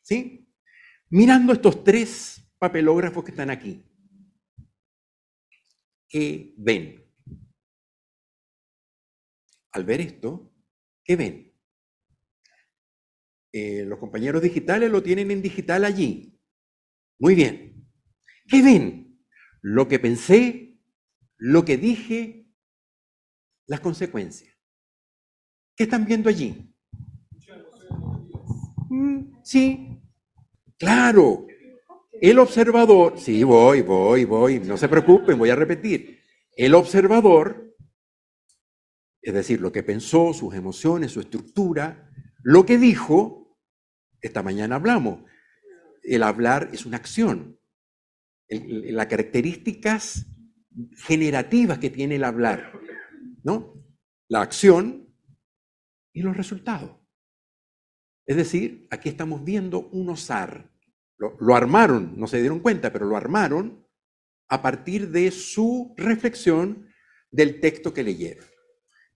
¿Sí? 0.00 0.48
Mirando 1.10 1.52
estos 1.52 1.84
tres 1.84 2.48
papelógrafos 2.58 3.24
que 3.24 3.32
están 3.32 3.50
aquí, 3.50 3.84
¿qué 6.08 6.54
ven? 6.56 7.04
Al 9.72 9.84
ver 9.84 10.00
esto, 10.00 10.54
¿qué 11.04 11.16
ven? 11.16 11.52
Eh, 13.52 13.84
los 13.84 13.98
compañeros 13.98 14.42
digitales 14.42 14.90
lo 14.90 15.02
tienen 15.02 15.30
en 15.30 15.42
digital 15.42 15.84
allí. 15.84 16.38
Muy 17.18 17.34
bien. 17.34 17.75
¿Qué 18.48 18.62
ven? 18.62 19.20
Lo 19.62 19.88
que 19.88 19.98
pensé, 19.98 20.78
lo 21.36 21.64
que 21.64 21.76
dije, 21.76 22.46
las 23.66 23.80
consecuencias. 23.80 24.54
¿Qué 25.74 25.84
están 25.84 26.04
viendo 26.04 26.28
allí? 26.28 26.72
Mm, 28.88 29.42
sí, 29.42 30.00
claro. 30.78 31.46
El 32.20 32.38
observador, 32.38 33.18
sí, 33.18 33.44
voy, 33.44 33.82
voy, 33.82 34.24
voy, 34.24 34.60
no 34.60 34.76
se 34.76 34.88
preocupen, 34.88 35.38
voy 35.38 35.50
a 35.50 35.56
repetir. 35.56 36.20
El 36.56 36.74
observador 36.74 37.66
es 39.26 39.34
decir, 39.34 39.60
lo 39.60 39.72
que 39.72 39.82
pensó, 39.82 40.32
sus 40.32 40.54
emociones, 40.54 41.10
su 41.10 41.18
estructura, 41.18 42.12
lo 42.44 42.64
que 42.64 42.78
dijo, 42.78 43.58
esta 44.20 44.40
mañana 44.40 44.76
hablamos. 44.76 45.24
El 46.04 46.22
hablar 46.22 46.70
es 46.72 46.86
una 46.86 46.98
acción. 46.98 47.58
Las 48.48 49.06
características 49.06 50.26
generativas 50.96 51.78
que 51.78 51.90
tiene 51.90 52.16
el 52.16 52.24
hablar, 52.24 52.72
¿no? 53.42 53.74
La 54.28 54.42
acción 54.42 55.14
y 56.12 56.22
los 56.22 56.36
resultados. 56.36 56.96
Es 58.26 58.36
decir, 58.36 58.88
aquí 58.90 59.08
estamos 59.08 59.44
viendo 59.44 59.88
un 59.88 60.10
osar. 60.10 60.72
Lo, 61.18 61.54
armaron, 61.54 62.18
no 62.18 62.26
se 62.26 62.40
dieron 62.40 62.60
cuenta, 62.60 62.92
pero 62.92 63.06
lo 63.06 63.16
armaron 63.16 63.86
a 64.48 64.60
partir 64.60 65.10
de 65.10 65.30
su 65.30 65.94
reflexión 65.96 66.88
del 67.30 67.60
texto 67.60 67.94
que 67.94 68.02
leyeron. 68.02 68.44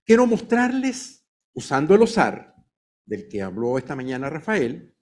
Quiero 0.05 0.25
mostrarles, 0.25 1.27
usando 1.53 1.93
el 1.93 2.01
osar, 2.01 2.55
del 3.05 3.27
que 3.27 3.41
habló 3.41 3.77
esta 3.77 3.95
mañana 3.95 4.29
Rafael, 4.29 4.95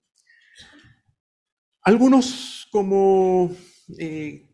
algunos 1.82 2.68
como 2.70 3.54
eh, 3.98 4.50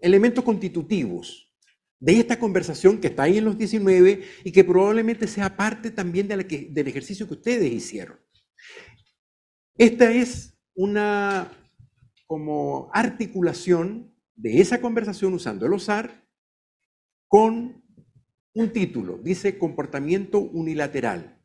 elementos 0.00 0.44
constitutivos 0.44 1.52
de 2.00 2.18
esta 2.18 2.38
conversación 2.38 3.00
que 3.00 3.08
está 3.08 3.24
ahí 3.24 3.38
en 3.38 3.44
los 3.44 3.56
19 3.56 4.22
y 4.44 4.52
que 4.52 4.64
probablemente 4.64 5.28
sea 5.28 5.56
parte 5.56 5.90
también 5.90 6.26
de 6.26 6.46
que, 6.46 6.68
del 6.70 6.88
ejercicio 6.88 7.28
que 7.28 7.34
ustedes 7.34 7.72
hicieron. 7.72 8.18
Esta 9.76 10.10
es 10.10 10.58
una 10.74 11.50
como 12.26 12.90
articulación 12.92 14.12
de 14.34 14.60
esa 14.60 14.80
conversación 14.80 15.34
usando 15.34 15.66
el 15.66 15.74
osar 15.74 16.26
con 17.28 17.82
un 18.54 18.72
título, 18.72 19.18
dice 19.18 19.58
comportamiento 19.58 20.40
unilateral, 20.40 21.40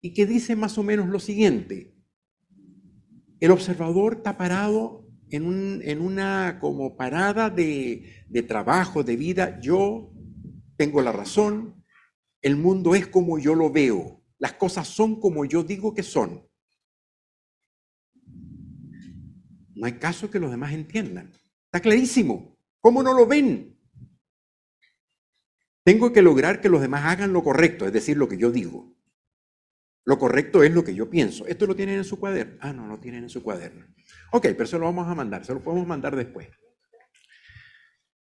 y 0.00 0.12
que 0.12 0.26
dice 0.26 0.56
más 0.56 0.76
o 0.78 0.82
menos 0.82 1.08
lo 1.08 1.18
siguiente. 1.18 1.96
El 3.40 3.50
observador 3.50 4.16
está 4.16 4.36
parado 4.36 5.05
en, 5.30 6.00
una 6.00 6.58
como 6.60 6.96
parada 6.96 7.50
de, 7.50 8.24
de 8.28 8.42
trabajo, 8.42 9.02
de 9.02 9.16
vida. 9.16 9.60
Yo 9.60 10.12
tengo 10.76 11.00
la 11.02 11.12
razón, 11.12 11.84
el 12.42 12.56
mundo 12.56 12.94
es 12.94 13.06
como 13.06 13.38
yo 13.38 13.54
lo 13.54 13.70
veo, 13.70 14.22
las 14.38 14.54
cosas 14.54 14.88
son 14.88 15.20
como 15.20 15.44
yo 15.44 15.62
digo 15.62 15.94
que 15.94 16.02
son. 16.02 16.46
No 19.74 19.86
hay 19.86 19.94
caso 19.94 20.30
que 20.30 20.40
los 20.40 20.50
demás 20.50 20.72
entiendan. 20.72 21.30
Está 21.66 21.80
clarísimo. 21.80 22.56
¿Cómo 22.80 23.02
no 23.02 23.12
lo 23.12 23.26
ven? 23.26 23.78
Tengo 25.84 26.12
que 26.12 26.22
lograr 26.22 26.60
que 26.60 26.68
los 26.68 26.80
demás 26.80 27.04
hagan 27.04 27.32
lo 27.32 27.44
correcto, 27.44 27.86
es 27.86 27.92
decir, 27.92 28.16
lo 28.16 28.28
que 28.28 28.38
yo 28.38 28.50
digo. 28.50 28.95
Lo 30.06 30.20
correcto 30.20 30.62
es 30.62 30.72
lo 30.72 30.84
que 30.84 30.94
yo 30.94 31.10
pienso. 31.10 31.46
¿Esto 31.46 31.66
lo 31.66 31.74
tienen 31.74 31.96
en 31.96 32.04
su 32.04 32.20
cuaderno? 32.20 32.56
Ah, 32.60 32.72
no, 32.72 32.86
lo 32.86 33.00
tienen 33.00 33.24
en 33.24 33.28
su 33.28 33.42
cuaderno. 33.42 33.86
Ok, 34.30 34.44
pero 34.56 34.66
se 34.66 34.78
lo 34.78 34.84
vamos 34.84 35.08
a 35.08 35.16
mandar, 35.16 35.44
se 35.44 35.52
lo 35.52 35.60
podemos 35.60 35.86
mandar 35.86 36.14
después. 36.14 36.48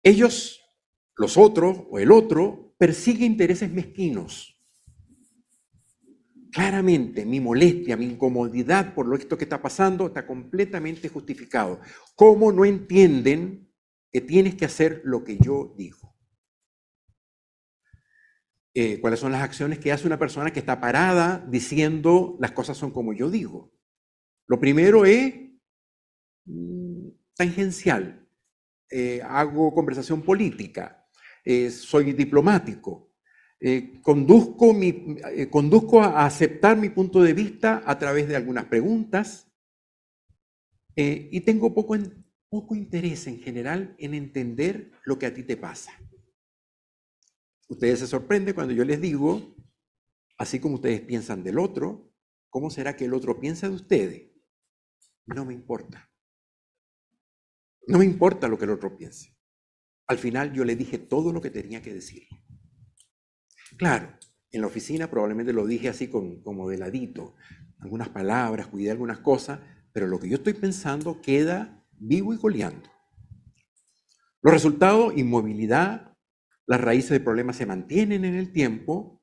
Ellos, 0.01 0.61
los 1.17 1.37
otros 1.37 1.79
o 1.91 1.99
el 1.99 2.13
otro, 2.13 2.77
persigue 2.79 3.27
intereses 3.27 3.73
mezquinos. 3.73 4.57
Claramente, 6.53 7.27
mi 7.27 7.41
molestia, 7.41 7.97
mi 7.97 8.05
incomodidad 8.05 8.95
por 8.95 9.07
lo 9.07 9.17
esto 9.17 9.37
que 9.37 9.43
está 9.43 9.61
pasando 9.61 10.07
está 10.07 10.25
completamente 10.25 11.09
justificado. 11.09 11.81
¿Cómo 12.15 12.53
no 12.53 12.65
entienden 12.65 13.69
que 14.13 14.21
tienes 14.21 14.55
que 14.55 14.67
hacer 14.67 15.01
lo 15.03 15.25
que 15.25 15.39
yo 15.39 15.75
digo? 15.77 16.04
Eh, 18.77 19.01
cuáles 19.01 19.21
son 19.21 19.31
las 19.31 19.43
acciones 19.43 19.79
que 19.79 19.93
hace 19.93 20.09
una 20.09 20.19
persona 20.19 20.53
que 20.53 20.59
está 20.59 20.81
parada 20.81 21.47
diciendo 21.49 22.37
las 22.41 22.51
cosas 22.51 22.77
son 22.77 22.91
como 22.91 23.13
yo 23.13 23.31
digo. 23.31 23.73
Lo 24.49 24.59
primero 24.59 25.05
es 25.05 25.33
mm, 26.45 27.09
tangencial. 27.37 28.29
Eh, 28.91 29.23
hago 29.23 29.73
conversación 29.73 30.23
política, 30.23 31.09
eh, 31.45 31.71
soy 31.71 32.13
diplomático, 32.13 33.13
conduzco, 34.03 34.75
mi, 34.75 35.17
conduzco 35.51 36.03
a 36.03 36.27
aceptar 36.27 36.77
mi 36.77 36.91
punto 36.91 37.23
de 37.23 37.33
vista 37.33 37.83
a 37.87 37.99
través 37.99 38.29
de 38.29 38.37
algunas 38.37 38.67
preguntas 38.67 39.51
y 40.95 41.41
tengo 41.41 41.73
poco, 41.73 41.97
poco 42.51 42.75
interés 42.75 43.27
en 43.27 43.41
general 43.41 43.97
en 43.99 44.13
entender 44.13 44.91
lo 45.05 45.19
que 45.19 45.27
a 45.27 45.33
ti 45.33 45.45
te 45.45 45.57
pasa. 45.57 45.93
Ustedes 47.68 48.00
se 48.00 48.07
sorprenden 48.07 48.55
cuando 48.55 48.74
yo 48.74 48.85
les 48.85 49.00
digo, 49.00 49.57
así 50.38 50.61
como 50.61 50.77
ustedes 50.77 51.00
piensan 51.00 51.42
del 51.42 51.59
otro, 51.59 52.12
¿cómo 52.50 52.70
será 52.70 52.96
que 52.96 53.07
el 53.07 53.14
otro 53.14 53.40
piensa 53.40 53.68
de 53.68 53.74
ustedes? 53.74 54.31
No 55.27 55.44
me 55.44 55.55
importa. 55.55 56.11
No 57.87 57.98
me 57.98 58.05
importa 58.05 58.48
lo 58.48 58.59
que 58.59 58.64
el 58.64 58.70
otro 58.70 58.96
piense. 58.96 59.37
Al 60.07 60.18
final 60.18 60.53
yo 60.53 60.64
le 60.64 60.77
dije 60.77 60.98
todo 60.98 61.33
lo 61.33 61.40
que 61.40 61.50
tenía 61.50 61.81
que 61.83 61.94
decir. 61.94 62.29
Claro, 63.79 64.18
en 64.50 64.61
la 64.61 64.66
oficina 64.66 65.11
probablemente 65.11 65.53
lo 65.53 65.66
dije 65.66 65.88
así 65.88 66.09
como 66.09 66.68
de 66.68 66.79
ladito, 66.79 67.35
algunas 67.79 68.09
palabras, 68.11 68.68
cuidé 68.68 68.90
algunas 68.90 69.18
cosas, 69.18 69.61
pero 69.92 70.07
lo 70.07 70.18
que 70.18 70.29
yo 70.29 70.37
estoy 70.37 70.55
pensando 70.55 71.20
queda 71.20 71.85
vivo 71.92 72.35
y 72.35 72.38
coleando. 72.38 72.88
Los 74.42 74.53
resultados, 74.53 75.16
inmovilidad, 75.16 76.13
las 76.66 76.81
raíces 76.81 77.11
del 77.11 77.24
problema 77.24 77.53
se 77.53 77.66
mantienen 77.66 78.24
en 78.24 78.35
el 78.35 78.53
tiempo, 78.53 79.22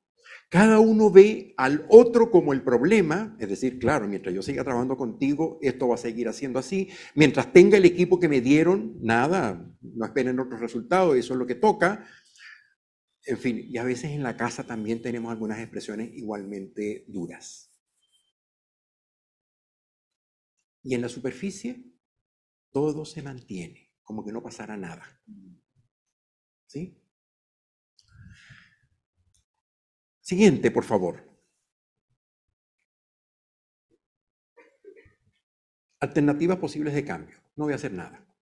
cada 0.51 0.79
uno 0.79 1.09
ve 1.09 1.53
al 1.55 1.85
otro 1.87 2.29
como 2.29 2.51
el 2.51 2.61
problema, 2.61 3.37
es 3.39 3.47
decir, 3.47 3.79
claro, 3.79 4.05
mientras 4.09 4.35
yo 4.35 4.41
siga 4.41 4.65
trabajando 4.65 4.97
contigo, 4.97 5.57
esto 5.61 5.87
va 5.87 5.95
a 5.95 5.97
seguir 5.97 6.27
haciendo 6.27 6.59
así. 6.59 6.89
Mientras 7.15 7.53
tenga 7.53 7.77
el 7.77 7.85
equipo 7.85 8.19
que 8.19 8.27
me 8.27 8.41
dieron, 8.41 8.97
nada, 9.01 9.65
no 9.79 10.05
esperen 10.05 10.41
otros 10.41 10.59
resultados, 10.59 11.15
eso 11.15 11.33
es 11.33 11.39
lo 11.39 11.47
que 11.47 11.55
toca. 11.55 12.05
En 13.25 13.37
fin, 13.37 13.65
y 13.65 13.77
a 13.77 13.85
veces 13.85 14.11
en 14.11 14.23
la 14.23 14.35
casa 14.35 14.65
también 14.65 15.01
tenemos 15.01 15.31
algunas 15.31 15.57
expresiones 15.59 16.11
igualmente 16.15 17.05
duras. 17.07 17.71
Y 20.83 20.95
en 20.95 21.01
la 21.01 21.07
superficie, 21.07 21.81
todo 22.73 23.05
se 23.05 23.21
mantiene, 23.21 23.93
como 24.03 24.25
que 24.25 24.33
no 24.33 24.43
pasara 24.43 24.75
nada. 24.75 25.21
¿Sí? 26.67 27.00
Siguiente, 30.31 30.71
por 30.71 30.85
favor. 30.85 31.21
Alternativas 35.99 36.57
posibles 36.57 36.93
de 36.93 37.03
cambio. 37.03 37.35
No 37.57 37.65
voy 37.65 37.73
a 37.73 37.75
hacer 37.75 37.91
nada. 37.91 38.33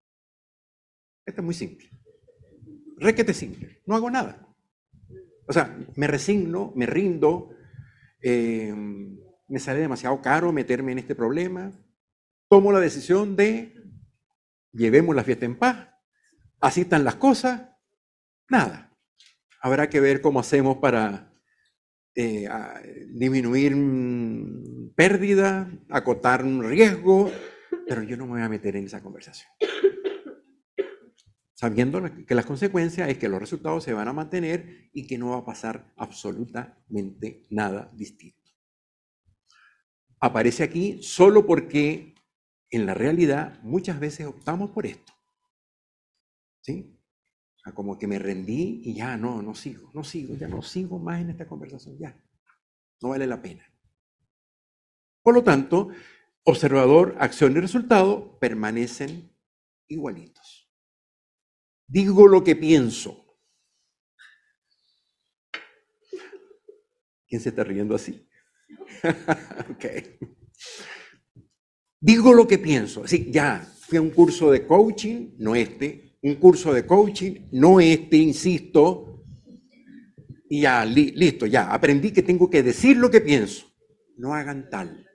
Esto 1.25 1.41
es 1.41 1.45
muy 1.45 1.55
simple. 1.55 1.89
Requete 2.97 3.33
simple. 3.33 3.81
No 3.87 3.95
hago 3.95 4.11
nada. 4.11 4.55
O 5.47 5.51
sea, 5.51 5.75
me 5.95 6.05
resigno, 6.05 6.73
me 6.75 6.85
rindo, 6.85 7.55
eh, 8.21 8.71
me 9.47 9.59
sale 9.59 9.79
demasiado 9.79 10.21
caro 10.21 10.53
meterme 10.53 10.91
en 10.91 10.99
este 10.99 11.15
problema. 11.15 11.71
Tomo 12.49 12.71
la 12.71 12.81
decisión 12.81 13.35
de 13.35 13.73
llevemos 14.73 15.15
la 15.15 15.23
fiesta 15.23 15.47
en 15.47 15.57
paz. 15.57 15.89
Así 16.59 16.81
están 16.81 17.03
las 17.03 17.15
cosas. 17.15 17.67
Nada. 18.47 18.95
Habrá 19.59 19.89
que 19.89 19.99
ver 19.99 20.21
cómo 20.21 20.39
hacemos 20.39 20.77
para 20.77 21.28
eh, 22.15 22.47
disminuir 23.09 23.75
pérdida, 24.95 25.71
acotar 25.89 26.43
un 26.43 26.63
riesgo, 26.63 27.31
pero 27.87 28.03
yo 28.03 28.17
no 28.17 28.25
me 28.25 28.33
voy 28.33 28.41
a 28.41 28.49
meter 28.49 28.75
en 28.75 28.85
esa 28.85 29.01
conversación. 29.01 29.49
Sabiendo 31.53 32.01
que 32.25 32.35
las 32.35 32.45
consecuencias 32.45 33.09
es 33.09 33.17
que 33.17 33.27
los 33.27 33.39
resultados 33.39 33.83
se 33.83 33.93
van 33.93 34.07
a 34.07 34.13
mantener 34.13 34.89
y 34.93 35.07
que 35.07 35.17
no 35.17 35.31
va 35.31 35.39
a 35.39 35.45
pasar 35.45 35.93
absolutamente 35.97 37.45
nada 37.49 37.91
distinto. 37.93 38.51
Aparece 40.21 40.63
aquí 40.63 41.01
solo 41.01 41.45
porque 41.45 42.15
en 42.69 42.85
la 42.85 42.93
realidad 42.93 43.61
muchas 43.61 43.99
veces 43.99 44.27
optamos 44.27 44.71
por 44.71 44.85
esto. 44.85 45.13
¿Sí? 46.61 46.98
Como 47.73 47.97
que 47.97 48.07
me 48.07 48.19
rendí 48.19 48.81
y 48.83 48.95
ya 48.95 49.17
no, 49.17 49.41
no 49.41 49.53
sigo, 49.53 49.91
no 49.93 50.03
sigo, 50.03 50.35
ya 50.35 50.47
no 50.47 50.61
sigo 50.61 50.99
más 50.99 51.21
en 51.21 51.31
esta 51.31 51.47
conversación, 51.47 51.97
ya. 51.99 52.19
No 53.01 53.09
vale 53.09 53.27
la 53.27 53.41
pena. 53.41 53.65
Por 55.21 55.35
lo 55.35 55.43
tanto, 55.43 55.89
observador, 56.43 57.15
acción 57.19 57.55
y 57.55 57.59
resultado 57.59 58.37
permanecen 58.39 59.35
igualitos. 59.87 60.69
Digo 61.87 62.27
lo 62.27 62.43
que 62.43 62.55
pienso. 62.55 63.25
¿Quién 67.27 67.41
se 67.41 67.49
está 67.49 67.63
riendo 67.63 67.95
así? 67.95 68.27
ok. 69.69 69.85
Digo 71.99 72.33
lo 72.33 72.47
que 72.47 72.57
pienso. 72.57 73.07
Sí, 73.07 73.29
ya, 73.31 73.61
fui 73.81 73.97
a 73.97 74.01
un 74.01 74.09
curso 74.09 74.51
de 74.51 74.65
coaching, 74.65 75.35
no 75.37 75.55
este, 75.55 76.08
un 76.21 76.35
curso 76.35 76.73
de 76.73 76.85
coaching, 76.85 77.49
no 77.51 77.79
este, 77.79 78.17
insisto, 78.17 79.23
y 80.49 80.61
ya, 80.61 80.83
listo, 80.83 81.45
ya, 81.45 81.71
aprendí 81.71 82.11
que 82.11 82.23
tengo 82.23 82.49
que 82.49 82.63
decir 82.63 82.97
lo 82.97 83.11
que 83.11 83.21
pienso. 83.21 83.67
No 84.17 84.33
hagan 84.33 84.69
tal, 84.69 85.07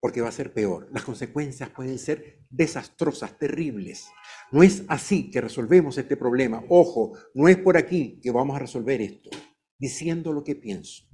porque 0.00 0.22
va 0.22 0.28
a 0.28 0.32
ser 0.32 0.52
peor. 0.52 0.88
Las 0.92 1.04
consecuencias 1.04 1.68
pueden 1.70 1.98
ser 1.98 2.40
desastrosas, 2.48 3.38
terribles. 3.38 4.08
No 4.50 4.62
es 4.62 4.82
así 4.88 5.30
que 5.30 5.42
resolvemos 5.42 5.98
este 5.98 6.16
problema. 6.16 6.64
Ojo, 6.68 7.12
no 7.34 7.48
es 7.48 7.58
por 7.58 7.76
aquí 7.76 8.18
que 8.20 8.30
vamos 8.30 8.56
a 8.56 8.60
resolver 8.60 9.00
esto, 9.02 9.30
diciendo 9.78 10.32
lo 10.32 10.42
que 10.42 10.56
pienso. 10.56 11.04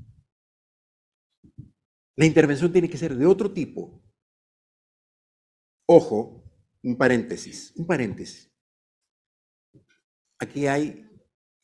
La 2.16 2.24
intervención 2.24 2.72
tiene 2.72 2.88
que 2.88 2.96
ser 2.96 3.14
de 3.14 3.26
otro 3.26 3.52
tipo. 3.52 4.02
Ojo, 5.87 6.45
un 6.87 6.96
paréntesis, 6.96 7.72
un 7.75 7.85
paréntesis. 7.85 8.49
Aquí 10.38 10.68
hay 10.68 11.05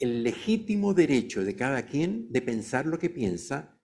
el 0.01 0.25
legítimo 0.25 0.95
derecho 0.95 1.45
de 1.45 1.55
cada 1.55 1.87
quien 1.87 2.27
de 2.33 2.43
pensar 2.43 2.87
lo 2.87 2.99
que 2.99 3.09
piensa 3.09 3.81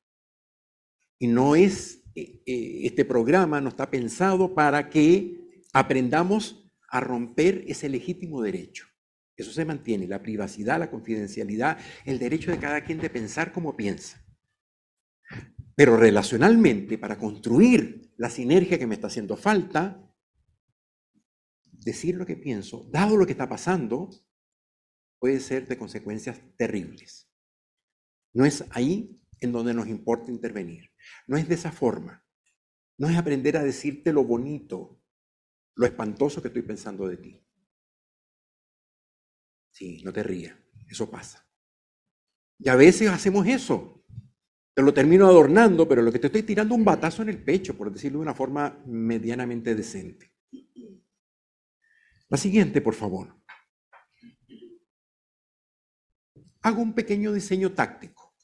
y 1.16 1.28
no 1.28 1.54
es, 1.54 2.02
eh, 2.16 2.42
eh, 2.44 2.80
este 2.82 3.04
programa 3.04 3.60
no 3.60 3.68
está 3.68 3.88
pensado 3.88 4.52
para 4.52 4.90
que 4.90 5.62
aprendamos 5.72 6.68
a 6.90 6.98
romper 6.98 7.64
ese 7.68 7.88
legítimo 7.88 8.42
derecho. 8.42 8.86
Eso 9.36 9.52
se 9.52 9.64
mantiene, 9.64 10.08
la 10.08 10.20
privacidad, 10.20 10.80
la 10.80 10.90
confidencialidad, 10.90 11.78
el 12.04 12.18
derecho 12.18 12.50
de 12.50 12.58
cada 12.58 12.82
quien 12.82 12.98
de 12.98 13.10
pensar 13.10 13.52
como 13.52 13.76
piensa. 13.76 14.26
Pero 15.76 15.96
relacionalmente, 15.96 16.98
para 16.98 17.16
construir 17.16 18.10
la 18.16 18.28
sinergia 18.28 18.76
que 18.76 18.88
me 18.88 18.96
está 18.96 19.06
haciendo 19.06 19.36
falta, 19.36 20.07
decir 21.88 22.16
lo 22.16 22.26
que 22.26 22.36
pienso, 22.36 22.86
dado 22.90 23.16
lo 23.16 23.24
que 23.24 23.32
está 23.32 23.48
pasando, 23.48 24.10
puede 25.18 25.40
ser 25.40 25.66
de 25.66 25.78
consecuencias 25.78 26.38
terribles. 26.58 27.30
No 28.34 28.44
es 28.44 28.64
ahí 28.70 29.18
en 29.40 29.52
donde 29.52 29.72
nos 29.72 29.88
importa 29.88 30.30
intervenir. 30.30 30.90
No 31.26 31.38
es 31.38 31.48
de 31.48 31.54
esa 31.54 31.72
forma. 31.72 32.22
No 32.98 33.08
es 33.08 33.16
aprender 33.16 33.56
a 33.56 33.64
decirte 33.64 34.12
lo 34.12 34.24
bonito, 34.24 35.02
lo 35.76 35.86
espantoso 35.86 36.42
que 36.42 36.48
estoy 36.48 36.62
pensando 36.62 37.08
de 37.08 37.16
ti. 37.16 37.46
Sí, 39.70 40.02
no 40.04 40.12
te 40.12 40.22
rías, 40.22 40.54
eso 40.90 41.10
pasa. 41.10 41.48
Y 42.58 42.68
a 42.68 42.76
veces 42.76 43.08
hacemos 43.08 43.46
eso. 43.46 44.04
Te 44.74 44.82
lo 44.82 44.92
termino 44.92 45.26
adornando, 45.26 45.88
pero 45.88 46.02
lo 46.02 46.12
que 46.12 46.18
te 46.18 46.26
estoy 46.26 46.42
tirando 46.42 46.74
un 46.74 46.84
batazo 46.84 47.22
en 47.22 47.30
el 47.30 47.42
pecho, 47.42 47.76
por 47.76 47.90
decirlo 47.90 48.18
de 48.18 48.24
una 48.24 48.34
forma 48.34 48.82
medianamente 48.86 49.74
decente. 49.74 50.37
La 52.28 52.36
siguiente, 52.36 52.80
por 52.80 52.94
favor. 52.94 53.34
Hago 56.62 56.82
un 56.82 56.94
pequeño 56.94 57.32
diseño 57.32 57.72
táctico. 57.72 58.36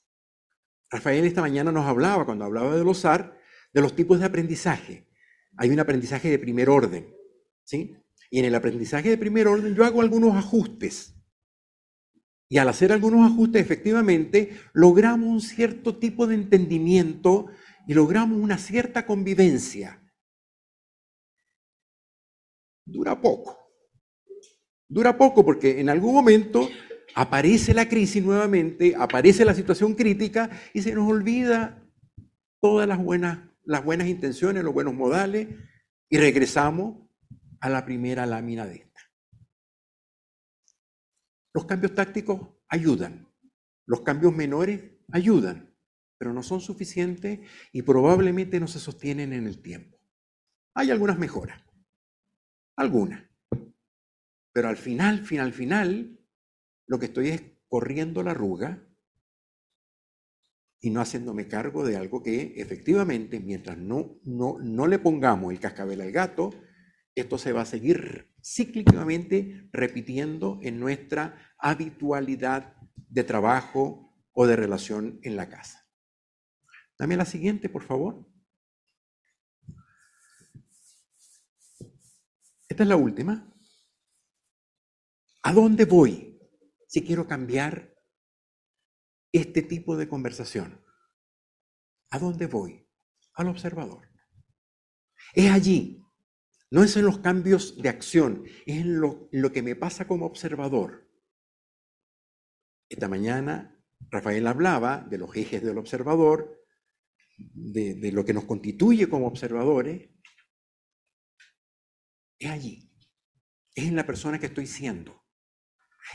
Rafael 0.91 1.25
esta 1.25 1.41
mañana 1.41 1.73
nos 1.73 1.87
hablaba, 1.87 2.25
cuando 2.25 2.45
hablaba 2.45 2.77
de 2.77 2.85
los 2.85 3.05
AR, 3.05 3.39
de 3.73 3.81
los 3.81 3.95
tipos 3.95 4.21
de 4.21 4.27
aprendizaje. 4.27 5.09
Hay 5.57 5.71
un 5.71 5.81
aprendizaje 5.81 6.31
de 6.31 6.39
primer 6.39 6.71
orden, 6.71 7.15
¿sí? 7.65 7.97
Y 8.31 8.39
en 8.39 8.47
el 8.47 8.55
aprendizaje 8.55 9.11
de 9.11 9.19
primer 9.19 9.49
orden 9.49 9.75
yo 9.75 9.85
hago 9.85 10.01
algunos 10.01 10.35
ajustes. 10.35 11.15
Y 12.49 12.59
al 12.59 12.69
hacer 12.69 12.93
algunos 12.93 13.31
ajustes, 13.31 13.61
efectivamente, 13.61 14.57
logramos 14.73 15.29
un 15.29 15.41
cierto 15.41 15.99
tipo 15.99 16.27
de 16.27 16.37
entendimiento 16.37 17.47
y 17.87 17.95
logramos 17.95 18.39
una 18.39 18.59
cierta 18.59 19.05
convivencia. 19.07 20.01
Dura 22.87 23.21
poco. 23.21 23.64
Dura 24.95 25.19
poco 25.19 25.45
porque 25.45 25.81
en 25.81 25.89
algún 25.89 26.15
momento 26.15 26.69
aparece 27.17 27.75
la 27.75 27.89
crisis 27.89 28.23
nuevamente, 28.23 28.95
aparece 28.97 29.45
la 29.45 29.53
situación 29.53 29.97
crítica 29.97 30.49
y 30.73 30.83
se 30.83 30.95
nos 30.95 31.11
olvida 31.11 31.83
todas 32.61 32.87
las 32.87 33.03
buenas, 33.03 33.41
las 33.65 33.85
buenas 33.85 34.07
intenciones, 34.07 34.63
los 34.63 34.73
buenos 34.73 34.95
modales 34.95 35.49
y 36.09 36.17
regresamos 36.17 37.09
a 37.59 37.71
la 37.71 37.85
primera 37.85 38.25
lámina 38.25 38.67
de 38.67 38.77
esta. 38.77 39.01
Los 41.53 41.65
cambios 41.65 41.93
tácticos 41.93 42.51
ayudan, 42.69 43.27
los 43.87 44.03
cambios 44.03 44.33
menores 44.33 44.81
ayudan, 45.11 45.75
pero 46.19 46.33
no 46.33 46.45
son 46.45 46.61
suficientes 46.61 47.41
y 47.73 47.83
probablemente 47.83 48.61
no 48.61 48.69
se 48.69 48.79
sostienen 48.79 49.33
en 49.33 49.49
el 49.49 49.61
tiempo. 49.61 49.99
Hay 50.73 50.93
algunas 50.93 51.19
mejoras, 51.19 51.61
algunas. 52.77 53.34
Pero 54.55 54.69
al 54.69 54.77
final, 54.77 55.27
final, 55.27 55.53
final, 55.53 56.21
lo 56.87 56.99
que 57.01 57.07
estoy 57.07 57.29
es 57.31 57.43
corriendo 57.67 58.23
la 58.23 58.31
arruga 58.31 58.89
y 60.81 60.91
no 60.91 61.01
haciéndome 61.01 61.49
cargo 61.49 61.85
de 61.85 61.97
algo 61.97 62.23
que 62.23 62.55
efectivamente, 62.61 63.41
mientras 63.41 63.77
no, 63.77 64.21
no, 64.23 64.59
no 64.61 64.87
le 64.87 65.01
pongamos 65.01 65.53
el 65.53 65.59
cascabel 65.59 66.01
al 66.01 66.13
gato, 66.13 66.51
esto 67.17 67.37
se 67.37 67.53
va 67.53 67.63
a 67.63 67.67
seguir 67.67 68.33
cíclicamente 68.45 69.69
repitiendo 69.73 70.61
en 70.63 70.79
nuestra 70.79 71.55
habitualidad 71.59 72.77
de 72.95 73.25
trabajo 73.25 74.15
o 74.33 74.47
de 74.47 74.55
relación 74.55 75.19
en 75.25 75.35
la 75.35 75.49
casa. 75.49 75.85
Dame 76.97 77.17
la 77.17 77.25
siguiente, 77.25 77.69
por 77.69 77.83
favor. 77.83 78.25
Esta 82.69 82.85
es 82.85 82.89
la 82.89 82.97
última. 82.97 83.54
¿A 85.47 85.53
dónde 85.53 85.85
voy 85.85 86.41
si 86.89 87.05
quiero 87.05 87.29
cambiar 87.29 87.95
este 89.31 89.61
tipo 89.61 89.95
de 89.95 90.09
conversación? 90.09 90.83
¿A 92.11 92.19
dónde 92.19 92.47
voy? 92.47 92.89
Al 93.35 93.49
observador. 93.49 94.09
Es 95.35 95.51
allí, 95.51 96.03
no 96.71 96.83
es 96.83 96.97
en 96.97 97.05
los 97.05 97.19
cambios 97.19 97.77
de 97.77 97.91
acción, 97.91 98.47
es 98.65 98.81
en 98.81 99.01
lo, 99.01 99.53
que 99.53 99.61
me 99.61 99.77
pasa 99.77 100.09
como 100.09 100.25
observador. 100.25 101.11
Esta 102.89 103.09
mañana 103.09 103.85
Rafael 104.11 104.47
hablaba 104.47 105.07
de 105.11 105.19
los 105.19 105.37
ejes 105.37 105.63
del 105.63 105.77
observador, 105.77 106.65
de, 107.37 107.97
de 107.97 108.13
lo 108.13 108.25
que 108.25 108.33
nos 108.33 108.45
constituye 108.45 109.11
como 109.11 109.27
observadores. 109.27 110.09
Es 112.39 112.51
allí, 112.51 112.91
es 113.75 113.85
en 113.85 113.97
la 113.97 114.07
persona 114.07 114.39
que 114.39 114.47
estoy 114.47 114.67
siendo 114.67 115.24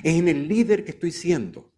es 0.04 0.16
en 0.16 0.28
el 0.28 0.48
líder 0.48 0.84
que 0.84 0.92
estoy 0.92 1.12
siendo, 1.12 1.74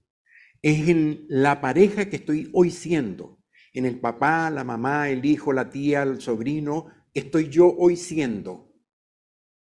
es 0.61 0.87
en 0.89 1.25
la 1.27 1.61
pareja 1.61 2.09
que 2.09 2.17
estoy 2.17 2.49
hoy 2.53 2.71
siendo, 2.71 3.43
en 3.73 3.85
el 3.85 3.99
papá, 3.99 4.49
la 4.49 4.63
mamá, 4.63 5.09
el 5.09 5.25
hijo, 5.25 5.53
la 5.53 5.69
tía, 5.69 6.03
el 6.03 6.21
sobrino, 6.21 6.87
estoy 7.13 7.49
yo 7.49 7.73
hoy 7.77 7.95
siendo, 7.95 8.73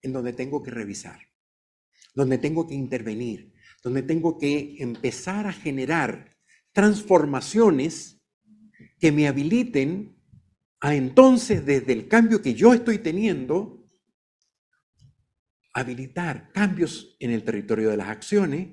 en 0.01 0.13
donde 0.13 0.33
tengo 0.33 0.63
que 0.63 0.71
revisar, 0.71 1.19
donde 2.13 2.38
tengo 2.38 2.67
que 2.67 2.75
intervenir, 2.75 3.53
donde 3.83 4.03
tengo 4.03 4.38
que 4.38 4.77
empezar 4.79 5.47
a 5.47 5.53
generar 5.53 6.38
transformaciones 6.71 8.21
que 8.99 9.11
me 9.11 9.27
habiliten 9.27 10.15
a 10.79 10.93
entonces, 10.93 11.65
desde 11.65 11.93
el 11.93 12.07
cambio 12.07 12.41
que 12.41 12.53
yo 12.53 12.73
estoy 12.73 12.99
teniendo, 12.99 13.76
habilitar 15.78 16.51
cambios 16.53 17.15
en 17.19 17.30
el 17.30 17.43
territorio 17.43 17.91
de 17.91 17.97
las 17.97 18.09
acciones 18.09 18.69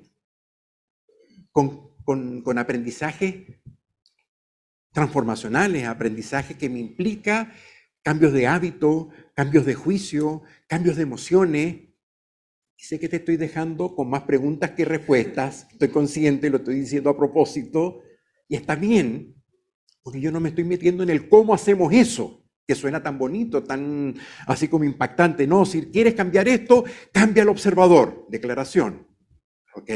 con, 1.51 1.95
con, 2.03 2.57
aprendizajes 2.57 3.59
transformacionales, 4.91 5.85
aprendizaje 5.85 6.57
que 6.57 6.67
me 6.67 6.79
implica 6.79 7.53
cambios 8.01 8.33
de 8.33 8.47
hábito, 8.47 9.09
cambios 9.35 9.67
de 9.67 9.75
juicio, 9.75 10.41
cambios 10.67 10.95
de 10.95 11.03
emociones. 11.03 11.75
Sé 12.75 12.99
que 12.99 13.07
te 13.07 13.17
estoy 13.17 13.37
dejando 13.37 13.95
con 13.95 14.09
más 14.09 14.23
preguntas 14.23 14.71
que 14.71 14.83
respuestas, 14.83 15.67
estoy 15.71 15.89
consciente, 15.89 16.49
lo 16.49 16.57
estoy 16.57 16.79
diciendo 16.79 17.11
a 17.11 17.17
propósito, 17.17 18.01
y 18.47 18.55
está 18.55 18.75
bien, 18.75 19.43
porque 20.01 20.21
yo 20.21 20.31
no 20.31 20.39
me 20.39 20.49
estoy 20.49 20.63
metiendo 20.63 21.03
en 21.03 21.11
el 21.11 21.29
cómo 21.29 21.53
hacemos 21.53 21.93
eso 21.93 22.44
que 22.67 22.75
suena 22.75 23.01
tan 23.01 23.17
bonito, 23.17 23.63
tan 23.63 24.15
así 24.47 24.67
como 24.67 24.83
impactante. 24.83 25.45
No, 25.47 25.65
si 25.65 25.87
quieres 25.87 26.15
cambiar 26.15 26.47
esto, 26.47 26.83
cambia 27.11 27.43
el 27.43 27.49
observador. 27.49 28.25
Declaración. 28.29 29.07
Ok. 29.75 29.91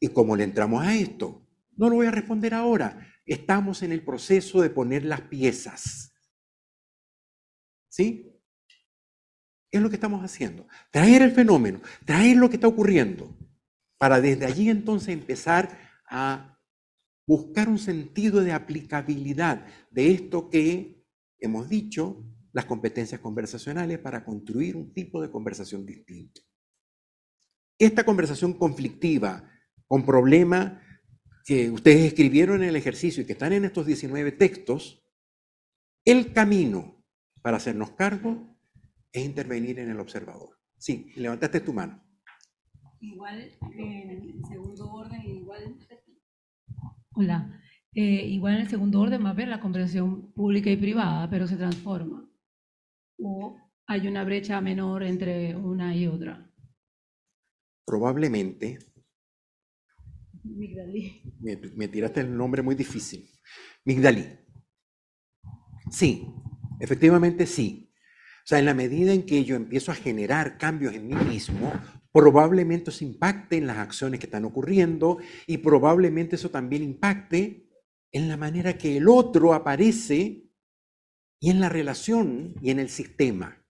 ¿Y 0.00 0.08
cómo 0.08 0.36
le 0.36 0.44
entramos 0.44 0.84
a 0.84 0.94
esto? 0.94 1.46
No 1.76 1.88
lo 1.88 1.96
voy 1.96 2.06
a 2.06 2.12
responder 2.12 2.54
ahora. 2.54 3.06
Estamos 3.26 3.82
en 3.82 3.92
el 3.92 4.04
proceso 4.04 4.60
de 4.62 4.70
poner 4.70 5.04
las 5.04 5.22
piezas. 5.22 6.14
¿Sí? 7.88 8.40
Es 9.70 9.80
lo 9.82 9.90
que 9.90 9.96
estamos 9.96 10.24
haciendo. 10.24 10.66
Traer 10.90 11.22
el 11.22 11.32
fenómeno, 11.32 11.80
traer 12.06 12.36
lo 12.36 12.48
que 12.48 12.56
está 12.56 12.68
ocurriendo, 12.68 13.36
para 13.98 14.20
desde 14.20 14.46
allí 14.46 14.70
entonces 14.70 15.08
empezar 15.08 15.78
a 16.08 16.57
buscar 17.28 17.68
un 17.68 17.78
sentido 17.78 18.42
de 18.42 18.52
aplicabilidad 18.52 19.66
de 19.90 20.12
esto 20.12 20.48
que 20.48 21.04
hemos 21.38 21.68
dicho, 21.68 22.24
las 22.54 22.64
competencias 22.64 23.20
conversacionales 23.20 23.98
para 23.98 24.24
construir 24.24 24.74
un 24.76 24.94
tipo 24.94 25.20
de 25.20 25.30
conversación 25.30 25.84
distinto. 25.84 26.40
Esta 27.78 28.04
conversación 28.04 28.54
conflictiva, 28.54 29.46
con 29.86 30.06
problema 30.06 30.82
que 31.44 31.70
ustedes 31.70 32.06
escribieron 32.06 32.62
en 32.62 32.70
el 32.70 32.76
ejercicio 32.76 33.22
y 33.22 33.26
que 33.26 33.34
están 33.34 33.52
en 33.52 33.66
estos 33.66 33.84
19 33.84 34.32
textos, 34.32 35.04
el 36.06 36.32
camino 36.32 37.04
para 37.42 37.58
hacernos 37.58 37.90
cargo 37.90 38.56
es 39.12 39.22
intervenir 39.22 39.78
en 39.80 39.90
el 39.90 40.00
observador. 40.00 40.58
Sí, 40.78 41.12
levantaste 41.16 41.60
tu 41.60 41.74
mano. 41.74 42.02
Igual 43.00 43.52
en 43.76 44.44
segundo 44.46 44.90
orden, 44.90 45.20
igual 45.26 45.76
Hola. 47.20 47.60
Eh, 47.96 48.26
igual 48.28 48.54
en 48.54 48.60
el 48.60 48.68
segundo 48.68 49.00
orden 49.00 49.24
va 49.24 49.30
a 49.30 49.32
haber 49.32 49.48
la 49.48 49.58
conversación 49.58 50.32
pública 50.34 50.70
y 50.70 50.76
privada, 50.76 51.28
pero 51.28 51.48
se 51.48 51.56
transforma. 51.56 52.30
¿O 53.18 53.58
hay 53.88 54.06
una 54.06 54.22
brecha 54.22 54.60
menor 54.60 55.02
entre 55.02 55.56
una 55.56 55.96
y 55.96 56.06
otra? 56.06 56.48
Probablemente. 57.84 58.78
Me, 61.40 61.56
me 61.74 61.88
tiraste 61.88 62.20
el 62.20 62.36
nombre 62.36 62.62
muy 62.62 62.76
difícil. 62.76 63.28
Migdalí. 63.84 64.24
Sí, 65.90 66.24
efectivamente 66.78 67.46
sí. 67.46 67.92
O 68.44 68.46
sea, 68.46 68.60
en 68.60 68.66
la 68.66 68.74
medida 68.74 69.12
en 69.12 69.26
que 69.26 69.44
yo 69.44 69.56
empiezo 69.56 69.90
a 69.90 69.96
generar 69.96 70.56
cambios 70.56 70.94
en 70.94 71.08
mí 71.08 71.16
mismo, 71.16 71.72
probablemente 72.18 72.90
eso 72.90 73.04
impacte 73.04 73.58
en 73.58 73.68
las 73.68 73.78
acciones 73.78 74.18
que 74.18 74.26
están 74.26 74.44
ocurriendo 74.44 75.18
y 75.46 75.58
probablemente 75.58 76.34
eso 76.34 76.50
también 76.50 76.82
impacte 76.82 77.70
en 78.10 78.28
la 78.28 78.36
manera 78.36 78.76
que 78.76 78.96
el 78.96 79.08
otro 79.08 79.54
aparece 79.54 80.50
y 81.38 81.50
en 81.50 81.60
la 81.60 81.68
relación 81.68 82.56
y 82.60 82.70
en 82.70 82.80
el 82.80 82.88
sistema. 82.88 83.64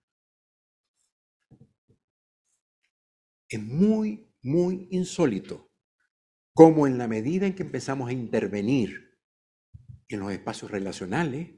Es 3.50 3.62
muy, 3.62 4.32
muy 4.40 4.88
insólito 4.92 5.70
cómo 6.54 6.86
en 6.86 6.96
la 6.96 7.06
medida 7.06 7.46
en 7.46 7.54
que 7.54 7.64
empezamos 7.64 8.08
a 8.08 8.14
intervenir 8.14 9.18
en 10.08 10.20
los 10.20 10.32
espacios 10.32 10.70
relacionales, 10.70 11.50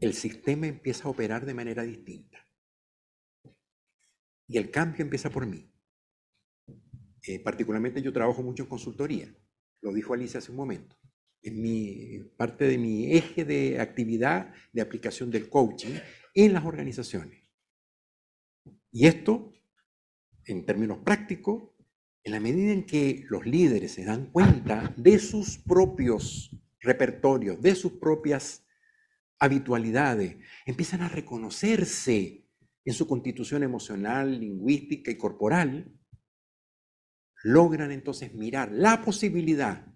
el 0.00 0.14
sistema 0.14 0.66
empieza 0.66 1.08
a 1.08 1.10
operar 1.10 1.44
de 1.44 1.52
manera 1.52 1.82
distinta. 1.82 2.48
Y 4.46 4.58
el 4.58 4.70
cambio 4.70 5.02
empieza 5.02 5.30
por 5.30 5.46
mí. 5.46 5.70
Eh, 7.26 7.38
particularmente 7.38 8.02
yo 8.02 8.12
trabajo 8.12 8.42
mucho 8.42 8.64
en 8.64 8.68
consultoría, 8.68 9.32
lo 9.80 9.92
dijo 9.92 10.12
Alicia 10.12 10.38
hace 10.38 10.50
un 10.50 10.56
momento. 10.56 10.96
Es 11.40 11.52
mi, 11.52 12.18
parte 12.36 12.66
de 12.66 12.78
mi 12.78 13.12
eje 13.12 13.44
de 13.44 13.80
actividad 13.80 14.52
de 14.72 14.82
aplicación 14.82 15.30
del 15.30 15.48
coaching 15.48 15.94
en 16.34 16.52
las 16.52 16.64
organizaciones. 16.64 17.42
Y 18.90 19.06
esto, 19.06 19.52
en 20.44 20.64
términos 20.64 20.98
prácticos, 20.98 21.70
en 22.24 22.32
la 22.32 22.40
medida 22.40 22.72
en 22.72 22.86
que 22.86 23.24
los 23.28 23.44
líderes 23.44 23.92
se 23.92 24.04
dan 24.04 24.26
cuenta 24.26 24.94
de 24.96 25.18
sus 25.18 25.58
propios 25.58 26.56
repertorios, 26.80 27.60
de 27.60 27.74
sus 27.74 27.92
propias 27.92 28.64
habitualidades, 29.38 30.36
empiezan 30.66 31.02
a 31.02 31.08
reconocerse 31.08 32.41
en 32.84 32.94
su 32.94 33.06
constitución 33.06 33.62
emocional, 33.62 34.40
lingüística 34.40 35.10
y 35.10 35.16
corporal, 35.16 35.98
logran 37.44 37.90
entonces 37.90 38.34
mirar 38.34 38.70
la 38.72 39.02
posibilidad 39.02 39.86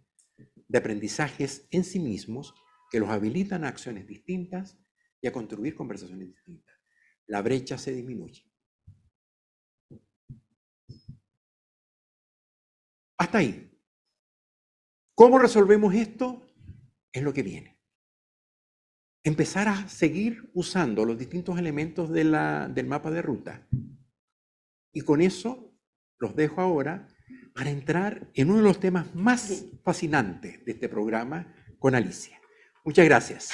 de 0.68 0.78
aprendizajes 0.78 1.66
en 1.70 1.84
sí 1.84 1.99
mismos 1.99 2.55
que 2.91 3.01
los 3.01 3.09
habilitan 3.09 3.64
a 3.64 3.68
acciones 3.68 4.07
distintas 4.07 4.78
y 5.20 5.26
a 5.26 5.32
construir 5.32 5.74
conversaciones 5.74 6.28
distintas. 6.28 6.76
La 7.26 7.43
brecha 7.43 7.78
se 7.78 7.93
disminuye. 7.93 8.45
Hasta 13.18 13.39
ahí. 13.39 13.72
¿Cómo 15.14 15.39
resolvemos 15.39 15.95
esto? 15.95 16.47
Es 17.12 17.22
lo 17.22 17.32
que 17.32 17.43
viene 17.43 17.76
empezar 19.27 19.66
a 19.66 19.89
seguir 19.89 20.49
usando 20.55 21.05
los 21.05 21.18
distintos 21.18 21.59
elementos 21.59 22.12
del 22.12 22.87
mapa 22.87 23.11
de 23.11 23.22
ruta. 23.22 23.66
Y 24.93 25.01
con 25.01 25.20
eso 25.20 25.74
los 26.18 26.37
dejo 26.37 26.61
ahora 26.61 27.09
para 27.53 27.70
entrar 27.70 28.31
en 28.35 28.51
uno 28.51 28.59
de 28.59 28.62
los 28.62 28.79
temas 28.79 29.12
más 29.16 29.64
fascinantes 29.83 30.64
de 30.64 30.70
este 30.70 30.89
programa 30.89 31.53
con 31.81 31.97
Alicia. 31.97 32.41
Muchas 32.85 33.05
gracias. 33.05 33.51